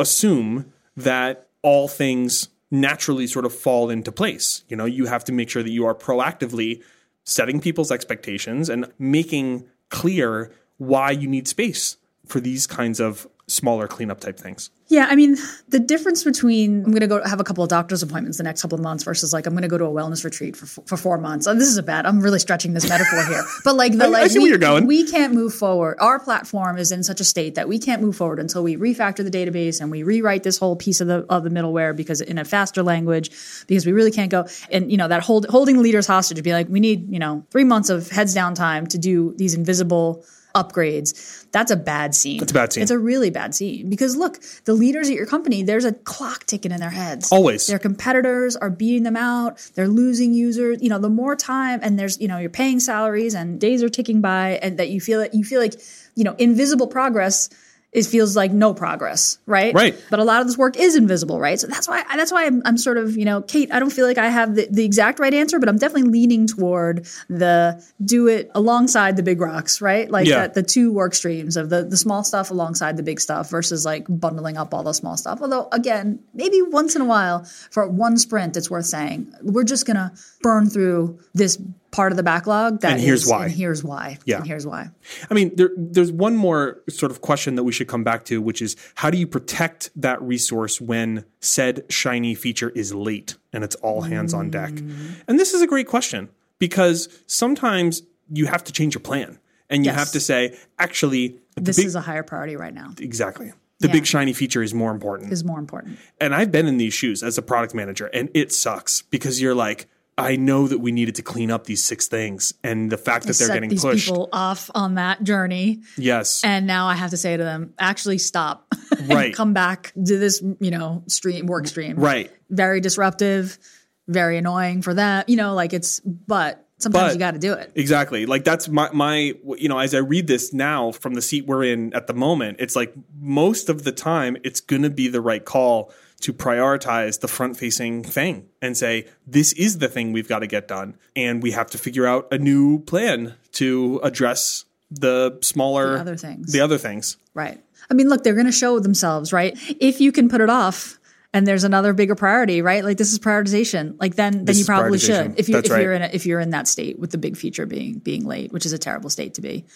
assume 0.00 0.72
that 0.96 1.48
all 1.62 1.86
things 1.86 2.48
naturally 2.70 3.26
sort 3.26 3.44
of 3.44 3.54
fall 3.54 3.90
into 3.90 4.10
place. 4.10 4.64
You 4.68 4.76
know, 4.76 4.86
you 4.86 5.06
have 5.06 5.24
to 5.24 5.32
make 5.32 5.50
sure 5.50 5.62
that 5.62 5.70
you 5.70 5.86
are 5.86 5.94
proactively 5.94 6.82
setting 7.24 7.60
people's 7.60 7.90
expectations 7.90 8.68
and 8.68 8.90
making 8.98 9.66
clear 9.88 10.52
why 10.78 11.10
you 11.10 11.28
need 11.28 11.48
space 11.48 11.96
for 12.26 12.40
these 12.40 12.66
kinds 12.66 13.00
of 13.00 13.26
smaller 13.46 13.86
cleanup 13.86 14.20
type 14.20 14.38
things. 14.38 14.70
Yeah, 14.88 15.06
I 15.08 15.16
mean, 15.16 15.36
the 15.68 15.78
difference 15.80 16.24
between 16.24 16.84
I'm 16.84 16.90
going 16.90 17.00
to 17.00 17.06
go 17.06 17.22
have 17.24 17.40
a 17.40 17.44
couple 17.44 17.64
of 17.64 17.70
doctor's 17.70 18.02
appointments 18.02 18.36
the 18.38 18.44
next 18.44 18.62
couple 18.62 18.76
of 18.76 18.82
months 18.82 19.02
versus 19.04 19.32
like 19.32 19.46
I'm 19.46 19.52
going 19.54 19.62
to 19.62 19.68
go 19.68 19.78
to 19.78 19.84
a 19.84 19.90
wellness 19.90 20.24
retreat 20.24 20.56
for 20.56 20.66
for 20.66 20.96
four 20.96 21.18
months. 21.18 21.46
Oh, 21.46 21.54
this 21.54 21.68
is 21.68 21.76
a 21.78 21.82
bad. 21.82 22.06
I'm 22.06 22.20
really 22.20 22.38
stretching 22.38 22.74
this 22.74 22.88
metaphor 22.88 23.24
here, 23.26 23.42
but 23.64 23.76
like 23.76 23.92
the 23.96 24.04
I- 24.04 24.06
I 24.06 24.10
like 24.10 24.30
see 24.30 24.38
we, 24.38 24.44
where 24.44 24.50
you're 24.50 24.58
going. 24.58 24.86
we 24.86 25.10
can't 25.10 25.32
move 25.34 25.54
forward. 25.54 25.96
Our 26.00 26.18
platform 26.20 26.78
is 26.78 26.92
in 26.92 27.02
such 27.02 27.20
a 27.20 27.24
state 27.24 27.54
that 27.56 27.66
we 27.68 27.78
can't 27.78 28.00
move 28.02 28.16
forward 28.16 28.38
until 28.38 28.62
we 28.62 28.76
refactor 28.76 29.24
the 29.24 29.30
database 29.30 29.80
and 29.80 29.90
we 29.90 30.02
rewrite 30.02 30.42
this 30.42 30.58
whole 30.58 30.76
piece 30.76 31.00
of 31.00 31.08
the 31.08 31.26
of 31.30 31.44
the 31.44 31.50
middleware 31.50 31.96
because 31.96 32.20
in 32.20 32.38
a 32.38 32.44
faster 32.44 32.82
language 32.82 33.30
because 33.66 33.84
we 33.86 33.92
really 33.92 34.10
can't 34.10 34.30
go 34.30 34.46
and 34.70 34.90
you 34.90 34.96
know 34.98 35.08
that 35.08 35.22
hold, 35.22 35.46
holding 35.48 35.82
leaders 35.82 36.06
hostage 36.06 36.36
to 36.36 36.42
be 36.42 36.52
like 36.52 36.68
we 36.68 36.80
need 36.80 37.10
you 37.10 37.18
know 37.18 37.44
three 37.50 37.64
months 37.64 37.88
of 37.90 38.10
heads 38.10 38.32
down 38.34 38.54
time 38.54 38.86
to 38.86 38.98
do 38.98 39.34
these 39.36 39.54
invisible 39.54 40.24
upgrades. 40.54 41.46
That's 41.52 41.70
a 41.70 41.76
bad 41.76 42.14
scene. 42.14 42.42
It's 42.42 42.52
a 42.52 42.54
bad 42.54 42.72
scene. 42.72 42.82
It's 42.82 42.90
a 42.90 42.98
really 42.98 43.30
bad 43.30 43.54
scene 43.54 43.90
because 43.90 44.16
look, 44.16 44.38
the 44.64 44.74
leaders 44.74 45.08
at 45.08 45.16
your 45.16 45.26
company, 45.26 45.62
there's 45.62 45.84
a 45.84 45.92
clock 45.92 46.44
ticking 46.44 46.72
in 46.72 46.80
their 46.80 46.90
heads. 46.90 47.30
Always. 47.32 47.66
Their 47.66 47.78
competitors 47.78 48.56
are 48.56 48.70
beating 48.70 49.02
them 49.02 49.16
out. 49.16 49.58
They're 49.74 49.88
losing 49.88 50.34
users. 50.34 50.82
You 50.82 50.88
know, 50.88 50.98
the 50.98 51.08
more 51.08 51.36
time 51.36 51.80
and 51.82 51.98
there's, 51.98 52.20
you 52.20 52.28
know, 52.28 52.38
you're 52.38 52.50
paying 52.50 52.80
salaries 52.80 53.34
and 53.34 53.60
days 53.60 53.82
are 53.82 53.88
ticking 53.88 54.20
by 54.20 54.58
and 54.62 54.78
that 54.78 54.90
you 54.90 55.00
feel 55.00 55.20
that 55.20 55.34
you 55.34 55.44
feel 55.44 55.60
like, 55.60 55.74
you 56.14 56.24
know, 56.24 56.34
invisible 56.38 56.86
progress 56.86 57.48
it 57.94 58.04
feels 58.06 58.36
like 58.36 58.50
no 58.52 58.74
progress, 58.74 59.38
right? 59.46 59.72
Right. 59.72 59.94
But 60.10 60.18
a 60.18 60.24
lot 60.24 60.40
of 60.40 60.48
this 60.48 60.58
work 60.58 60.76
is 60.76 60.96
invisible, 60.96 61.38
right? 61.38 61.58
So 61.60 61.68
that's 61.68 61.86
why 61.88 62.04
that's 62.16 62.32
why 62.32 62.44
I'm, 62.44 62.60
I'm 62.64 62.76
sort 62.76 62.98
of 62.98 63.16
you 63.16 63.24
know, 63.24 63.40
Kate. 63.40 63.72
I 63.72 63.78
don't 63.78 63.92
feel 63.92 64.04
like 64.06 64.18
I 64.18 64.28
have 64.28 64.56
the, 64.56 64.66
the 64.70 64.84
exact 64.84 65.20
right 65.20 65.32
answer, 65.32 65.60
but 65.60 65.68
I'm 65.68 65.78
definitely 65.78 66.10
leaning 66.10 66.48
toward 66.48 67.06
the 67.28 67.82
do 68.04 68.26
it 68.26 68.50
alongside 68.54 69.16
the 69.16 69.22
big 69.22 69.40
rocks, 69.40 69.80
right? 69.80 70.10
Like 70.10 70.26
Yeah. 70.26 70.40
that 70.40 70.54
the 70.54 70.62
two 70.64 70.92
work 70.92 71.14
streams 71.14 71.56
of 71.56 71.70
the 71.70 71.84
the 71.84 71.96
small 71.96 72.24
stuff 72.24 72.50
alongside 72.50 72.96
the 72.96 73.04
big 73.04 73.20
stuff 73.20 73.48
versus 73.48 73.84
like 73.84 74.06
bundling 74.08 74.56
up 74.56 74.74
all 74.74 74.82
the 74.82 74.92
small 74.92 75.16
stuff. 75.16 75.38
Although 75.40 75.68
again, 75.70 76.18
maybe 76.34 76.60
once 76.62 76.96
in 76.96 77.00
a 77.02 77.06
while 77.06 77.44
for 77.70 77.88
one 77.88 78.16
sprint, 78.16 78.56
it's 78.56 78.68
worth 78.68 78.86
saying 78.86 79.32
we're 79.42 79.62
just 79.62 79.86
gonna 79.86 80.12
burn 80.42 80.68
through 80.68 81.20
this 81.32 81.56
part 81.94 82.12
of 82.12 82.16
the 82.16 82.22
backlog. 82.24 82.80
That 82.80 82.92
And 82.94 83.00
here's 83.00 83.22
is- 83.22 83.30
why. 83.30 83.44
And 83.44 83.54
here's 83.54 83.84
why. 83.84 84.18
Yeah. 84.26 84.38
And 84.38 84.46
here's 84.46 84.66
why. 84.66 84.90
I 85.30 85.34
mean, 85.34 85.54
there, 85.54 85.70
there's 85.76 86.10
one 86.10 86.34
more 86.36 86.82
sort 86.88 87.12
of 87.12 87.20
question 87.20 87.54
that 87.54 87.62
we 87.62 87.70
should 87.72 87.86
come 87.86 88.02
back 88.02 88.24
to, 88.26 88.42
which 88.42 88.60
is 88.60 88.74
how 88.96 89.10
do 89.10 89.16
you 89.18 89.26
protect 89.28 89.90
that 89.94 90.20
resource 90.20 90.80
when 90.80 91.24
said 91.40 91.84
shiny 91.90 92.34
feature 92.34 92.70
is 92.70 92.92
late 92.92 93.36
and 93.52 93.62
it's 93.62 93.76
all 93.76 94.00
hands 94.02 94.34
on 94.34 94.50
deck? 94.50 94.72
Mm. 94.72 94.96
And 95.28 95.38
this 95.38 95.54
is 95.54 95.62
a 95.62 95.66
great 95.68 95.86
question 95.86 96.30
because 96.58 97.08
sometimes 97.26 98.02
you 98.32 98.46
have 98.46 98.64
to 98.64 98.72
change 98.72 98.94
your 98.94 99.02
plan 99.02 99.38
and 99.70 99.84
you 99.84 99.90
Yes. 99.92 99.98
have 100.00 100.10
to 100.12 100.20
say, 100.20 100.56
actually, 100.78 101.36
This 101.56 101.76
big, 101.76 101.86
is 101.86 101.94
a 101.94 102.00
higher 102.00 102.22
priority 102.24 102.56
right 102.56 102.74
now. 102.74 102.92
exactly. 102.98 103.52
The 103.80 103.88
Yeah. 103.88 103.92
big 103.94 104.06
shiny 104.06 104.32
feature 104.32 104.62
is 104.62 104.72
more 104.74 104.90
important. 104.90 105.32
Is 105.32 105.44
more 105.44 105.58
important. 105.58 105.98
And 106.20 106.34
I've 106.34 106.50
been 106.50 106.66
in 106.66 106.76
these 106.78 106.94
shoes 106.94 107.22
as 107.22 107.38
a 107.38 107.42
product 107.42 107.74
manager, 107.74 108.06
and 108.06 108.30
it 108.34 108.52
sucks 108.52 109.02
because 109.02 109.40
you're 109.40 109.54
like, 109.54 109.86
I 110.16 110.36
know 110.36 110.68
that 110.68 110.78
we 110.78 110.92
needed 110.92 111.16
to 111.16 111.22
clean 111.22 111.50
up 111.50 111.64
these 111.64 111.82
six 111.84 112.06
things, 112.06 112.54
and 112.62 112.90
the 112.90 112.96
fact 112.96 113.26
that 113.26 113.36
they're 113.36 113.48
set 113.48 113.54
getting 113.54 113.76
pushed. 113.76 114.06
people 114.06 114.28
off 114.32 114.70
on 114.74 114.94
that 114.94 115.24
journey 115.24 115.82
yes, 115.98 116.44
and 116.44 116.66
now 116.66 116.86
i 116.86 116.94
have 116.94 117.10
to 117.10 117.16
say 117.16 117.36
to 117.36 117.42
them 117.42 117.74
actually 117.78 118.18
stop 118.18 118.66
and 118.96 119.08
Right. 119.12 119.34
come 119.34 119.52
back 119.54 119.92
to 119.94 120.18
this 120.18 120.40
you 120.60 120.70
know 120.70 121.02
stream 121.08 121.46
work 121.46 121.66
stream 121.66 121.96
right. 121.96 122.30
very 122.48 122.80
disruptive 122.80 123.58
very 124.06 124.36
annoying 124.38 124.82
for 124.82 124.94
them 124.94 125.24
you 125.26 125.36
know 125.36 125.54
like 125.54 125.72
it's 125.72 125.98
but 126.00 126.64
sometimes 126.78 127.08
But- 127.08 127.12
you 127.14 127.18
got 127.18 127.30
to 127.32 127.38
do 127.40 127.52
it 127.54 127.72
Exactly. 127.74 128.26
Like 128.26 128.44
that's 128.44 128.68
my 128.68 128.90
my 128.92 129.32
you 129.58 129.68
know 129.68 129.78
as 129.78 129.94
I 129.94 129.98
read 129.98 130.26
this 130.26 130.52
now 130.52 130.92
from 130.92 131.14
the 131.14 131.22
seat 131.22 131.46
we're 131.46 131.64
in 131.64 131.92
at 131.94 132.06
the 132.06 132.14
moment, 132.14 132.58
it's 132.60 132.76
like 132.76 132.94
most 133.18 133.68
of 133.68 133.82
the 133.84 133.92
time 133.92 134.36
it's 134.44 134.60
going 134.60 134.82
to 134.82 134.90
be 134.90 135.08
the 135.08 135.20
right 135.20 135.44
call 135.44 135.92
to 136.24 136.32
prioritize 136.32 137.20
the 137.20 137.28
front 137.28 137.54
facing 137.56 138.02
thing 138.02 138.48
and 138.62 138.76
say 138.78 139.06
this 139.26 139.52
is 139.52 139.76
the 139.78 139.88
thing 139.88 140.10
we've 140.10 140.26
got 140.28 140.38
to 140.38 140.46
get 140.46 140.66
done 140.66 140.96
and 141.14 141.42
we 141.42 141.50
have 141.50 141.68
to 141.70 141.76
figure 141.76 142.06
out 142.06 142.26
a 142.32 142.38
new 142.38 142.78
plan 142.80 143.34
to 143.52 144.00
address 144.02 144.64
the 144.90 145.38
smaller 145.42 145.94
The 145.94 146.00
other 146.00 146.16
things. 146.16 146.52
The 146.52 146.60
other 146.60 146.78
things. 146.78 147.18
right. 147.34 147.60
I 147.90 147.94
mean 147.94 148.08
look 148.08 148.24
they're 148.24 148.32
going 148.34 148.46
to 148.46 148.52
show 148.52 148.78
themselves 148.78 149.34
right? 149.34 149.52
If 149.80 150.00
you 150.00 150.12
can 150.12 150.30
put 150.30 150.40
it 150.40 150.48
off 150.48 150.98
and 151.34 151.46
there's 151.46 151.64
another 151.64 151.92
bigger 151.92 152.14
priority 152.14 152.62
right? 152.62 152.82
Like 152.82 152.96
this 152.96 153.12
is 153.12 153.18
prioritization. 153.18 153.96
Like 154.00 154.14
then 154.14 154.46
then 154.46 154.56
you 154.56 154.64
probably 154.64 154.98
should. 154.98 155.38
if 155.38 155.50
you 155.50 155.56
That's 155.56 155.66
if 155.68 155.72
right. 155.74 155.82
you're 155.82 155.92
in 155.92 156.02
a, 156.02 156.06
if 156.10 156.24
you're 156.24 156.40
in 156.40 156.50
that 156.50 156.68
state 156.68 156.98
with 156.98 157.10
the 157.10 157.18
big 157.18 157.36
feature 157.36 157.66
being 157.66 157.98
being 157.98 158.24
late 158.24 158.50
which 158.50 158.64
is 158.64 158.72
a 158.72 158.78
terrible 158.78 159.10
state 159.10 159.34
to 159.34 159.42
be 159.42 159.66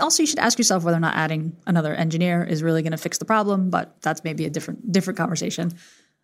also 0.00 0.22
you 0.22 0.26
should 0.26 0.38
ask 0.38 0.58
yourself 0.58 0.84
whether 0.84 0.96
or 0.96 1.00
not 1.00 1.14
adding 1.16 1.56
another 1.66 1.94
engineer 1.94 2.42
is 2.44 2.62
really 2.62 2.82
going 2.82 2.92
to 2.92 2.96
fix 2.98 3.18
the 3.18 3.24
problem 3.24 3.70
but 3.70 4.00
that's 4.02 4.24
maybe 4.24 4.44
a 4.46 4.50
different 4.50 4.90
different 4.92 5.16
conversation 5.18 5.72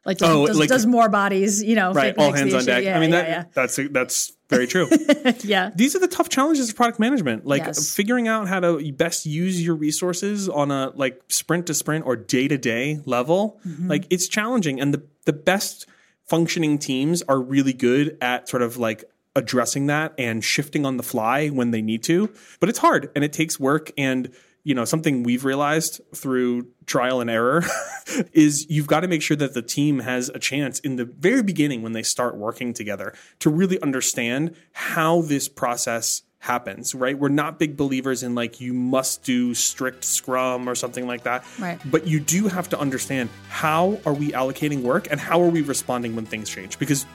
Like 0.04 0.18
does, 0.18 0.28
Oh, 0.30 0.46
does, 0.46 0.58
like- 0.58 0.68
does 0.68 0.86
more 0.86 1.08
bodies, 1.08 1.62
you 1.62 1.74
know, 1.74 1.92
right 1.92 2.14
all 2.16 2.32
hands 2.32 2.54
on 2.54 2.60
issue? 2.60 2.66
deck 2.66 2.84
Yeah, 2.84 2.96
i 2.96 3.00
mean 3.00 3.10
yeah, 3.10 3.22
that 3.44 3.52
that's 3.52 3.78
that's 3.90 4.32
very 4.48 4.66
true 4.66 4.88
yeah. 4.90 5.32
yeah. 5.44 5.70
these 5.76 5.94
are 5.94 5.98
the 5.98 6.08
tough 6.08 6.28
challenges 6.30 6.70
of 6.70 6.76
product 6.76 6.98
management 6.98 7.44
like 7.44 7.64
Yes. 7.66 7.94
figuring 7.94 8.26
out 8.28 8.48
how 8.48 8.60
to 8.60 8.92
best 8.92 9.26
use 9.26 9.62
your 9.62 9.74
resources 9.76 10.48
on 10.48 10.70
a 10.70 10.90
like 10.94 11.20
sprint 11.28 11.66
to 11.66 11.74
sprint 11.74 12.06
or 12.06 12.16
day 12.16 12.48
to 12.48 12.56
day 12.56 13.00
level 13.04 13.60
Mm-hmm. 13.66 13.88
like 13.88 14.06
it's 14.08 14.26
challenging 14.28 14.80
and 14.80 14.94
the 14.94 15.02
the 15.26 15.32
best 15.34 15.86
functioning 16.26 16.78
teams 16.78 17.20
are 17.22 17.40
really 17.40 17.72
good 17.74 18.16
at 18.22 18.48
sort 18.48 18.62
of 18.62 18.76
like 18.78 19.04
addressing 19.38 19.86
that 19.86 20.12
and 20.18 20.44
shifting 20.44 20.84
on 20.84 20.96
the 20.96 21.02
fly 21.02 21.48
when 21.48 21.70
they 21.70 21.80
need 21.80 22.02
to. 22.02 22.28
But 22.58 22.68
it's 22.68 22.80
hard 22.80 23.10
and 23.14 23.24
it 23.24 23.32
takes 23.32 23.58
work 23.58 23.92
and 23.96 24.30
you 24.64 24.74
know 24.74 24.84
something 24.84 25.22
we've 25.22 25.44
realized 25.44 26.00
through 26.14 26.66
trial 26.84 27.20
and 27.20 27.30
error 27.30 27.62
is 28.32 28.68
you've 28.68 28.88
got 28.88 29.00
to 29.00 29.08
make 29.08 29.22
sure 29.22 29.36
that 29.36 29.54
the 29.54 29.62
team 29.62 30.00
has 30.00 30.28
a 30.30 30.38
chance 30.40 30.80
in 30.80 30.96
the 30.96 31.04
very 31.04 31.42
beginning 31.42 31.82
when 31.82 31.92
they 31.92 32.02
start 32.02 32.36
working 32.36 32.74
together 32.74 33.14
to 33.38 33.48
really 33.48 33.80
understand 33.80 34.54
how 34.72 35.22
this 35.22 35.48
process 35.48 36.22
happens 36.40 36.94
right? 36.94 37.18
We're 37.18 37.28
not 37.28 37.58
big 37.58 37.76
believers 37.76 38.22
in 38.22 38.34
like 38.34 38.60
you 38.60 38.72
must 38.72 39.22
do 39.22 39.54
strict 39.54 40.04
scrum 40.04 40.68
or 40.68 40.74
something 40.74 41.06
like 41.06 41.22
that. 41.22 41.44
Right. 41.58 41.78
but 41.90 42.06
you 42.06 42.20
do 42.20 42.48
have 42.48 42.68
to 42.70 42.78
understand 42.78 43.30
how 43.48 44.00
are 44.04 44.14
we 44.14 44.32
allocating 44.32 44.82
work 44.82 45.08
and 45.10 45.20
how 45.20 45.40
are 45.40 45.48
we 45.48 45.62
responding 45.62 46.14
when 46.14 46.26
things 46.26 46.50
change? 46.50 46.78
Because 46.78 47.06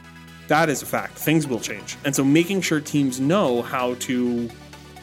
that 0.54 0.70
is 0.70 0.82
a 0.82 0.86
fact 0.86 1.18
things 1.18 1.48
will 1.48 1.60
change 1.60 1.98
and 2.06 2.16
so 2.16 2.24
making 2.24 2.62
sure 2.62 2.80
teams 2.80 3.20
know 3.20 3.62
how 3.62 3.96
to 3.96 4.50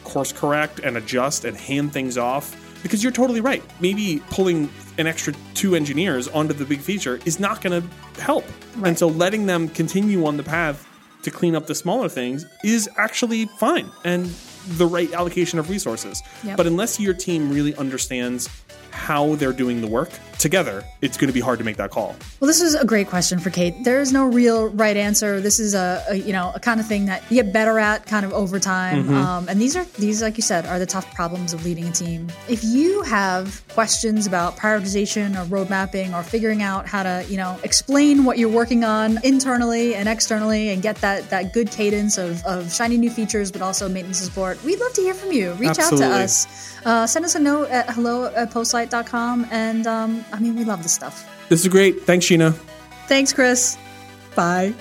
course 0.03 0.31
correct 0.31 0.79
and 0.79 0.97
adjust 0.97 1.45
and 1.45 1.55
hand 1.57 1.91
things 1.93 2.17
off 2.17 2.55
because 2.83 3.03
you're 3.03 3.11
totally 3.11 3.41
right. 3.41 3.63
Maybe 3.79 4.21
pulling 4.29 4.69
an 4.97 5.07
extra 5.07 5.33
two 5.53 5.75
engineers 5.75 6.27
onto 6.27 6.53
the 6.53 6.65
big 6.65 6.79
feature 6.79 7.19
is 7.25 7.39
not 7.39 7.61
going 7.61 7.81
to 7.81 8.21
help. 8.21 8.45
And 8.83 8.97
so 8.97 9.07
letting 9.07 9.45
them 9.45 9.67
continue 9.69 10.25
on 10.25 10.37
the 10.37 10.43
path 10.43 10.87
to 11.23 11.31
clean 11.31 11.55
up 11.55 11.67
the 11.67 11.75
smaller 11.75 12.09
things 12.09 12.45
is 12.63 12.89
actually 12.97 13.45
fine 13.59 13.89
and 14.03 14.25
the 14.69 14.85
right 14.85 15.11
allocation 15.13 15.59
of 15.59 15.69
resources. 15.69 16.21
Yep. 16.43 16.57
But 16.57 16.67
unless 16.67 16.99
your 16.99 17.13
team 17.13 17.51
really 17.51 17.75
understands 17.75 18.49
how 18.91 19.35
they're 19.35 19.53
doing 19.53 19.81
the 19.81 19.87
work 19.87 20.09
together, 20.41 20.83
it's 21.01 21.17
going 21.17 21.27
to 21.27 21.33
be 21.33 21.39
hard 21.39 21.59
to 21.59 21.65
make 21.65 21.77
that 21.77 21.91
call. 21.91 22.15
Well, 22.39 22.47
this 22.47 22.61
is 22.61 22.73
a 22.73 22.83
great 22.83 23.07
question 23.07 23.39
for 23.39 23.51
Kate. 23.51 23.83
There 23.83 24.01
is 24.01 24.11
no 24.11 24.25
real 24.25 24.69
right 24.69 24.97
answer. 24.97 25.39
This 25.39 25.59
is 25.59 25.75
a, 25.75 26.03
a 26.09 26.15
you 26.15 26.33
know 26.33 26.51
a 26.55 26.59
kind 26.59 26.79
of 26.79 26.87
thing 26.87 27.05
that 27.05 27.23
you 27.29 27.41
get 27.41 27.53
better 27.53 27.77
at 27.79 28.07
kind 28.07 28.25
of 28.25 28.33
over 28.33 28.59
time. 28.59 29.03
Mm-hmm. 29.03 29.13
Um, 29.13 29.49
and 29.49 29.61
these 29.61 29.75
are 29.75 29.83
these, 29.99 30.21
like 30.21 30.37
you 30.37 30.43
said, 30.43 30.65
are 30.65 30.79
the 30.79 30.85
tough 30.85 31.13
problems 31.13 31.53
of 31.53 31.63
leading 31.63 31.87
a 31.87 31.91
team. 31.91 32.27
If 32.49 32.63
you 32.63 33.03
have 33.03 33.61
questions 33.69 34.25
about 34.25 34.57
prioritization 34.57 35.39
or 35.39 35.45
road 35.45 35.69
mapping 35.69 36.13
or 36.13 36.23
figuring 36.23 36.63
out 36.63 36.87
how 36.87 37.03
to 37.03 37.23
you 37.29 37.37
know 37.37 37.59
explain 37.63 38.25
what 38.25 38.37
you're 38.37 38.49
working 38.49 38.83
on 38.83 39.23
internally 39.23 39.93
and 39.95 40.09
externally 40.09 40.69
and 40.69 40.81
get 40.81 40.95
that 40.97 41.29
that 41.29 41.53
good 41.53 41.69
cadence 41.69 42.17
of, 42.17 42.43
of 42.45 42.73
shiny 42.73 42.97
new 42.97 43.11
features, 43.11 43.51
but 43.51 43.61
also 43.61 43.87
maintenance 43.87 44.19
support, 44.19 44.61
we'd 44.63 44.79
love 44.79 44.93
to 44.93 45.01
hear 45.01 45.13
from 45.13 45.31
you. 45.31 45.53
Reach 45.53 45.77
out 45.77 45.95
to 45.97 46.05
us. 46.05 46.47
Uh, 46.83 47.05
send 47.05 47.23
us 47.25 47.35
a 47.35 47.39
note 47.39 47.69
at 47.69 47.87
hello 47.91 48.25
at 48.33 48.49
And 49.51 49.85
um, 49.87 50.25
I 50.33 50.39
mean, 50.39 50.55
we 50.55 50.63
love 50.63 50.83
this 50.83 50.93
stuff. 50.93 51.27
This 51.49 51.61
is 51.61 51.67
great. 51.67 52.03
Thanks, 52.03 52.25
Gina. 52.25 52.51
Thanks, 53.07 53.33
Chris. 53.33 53.77
Bye. 54.35 54.73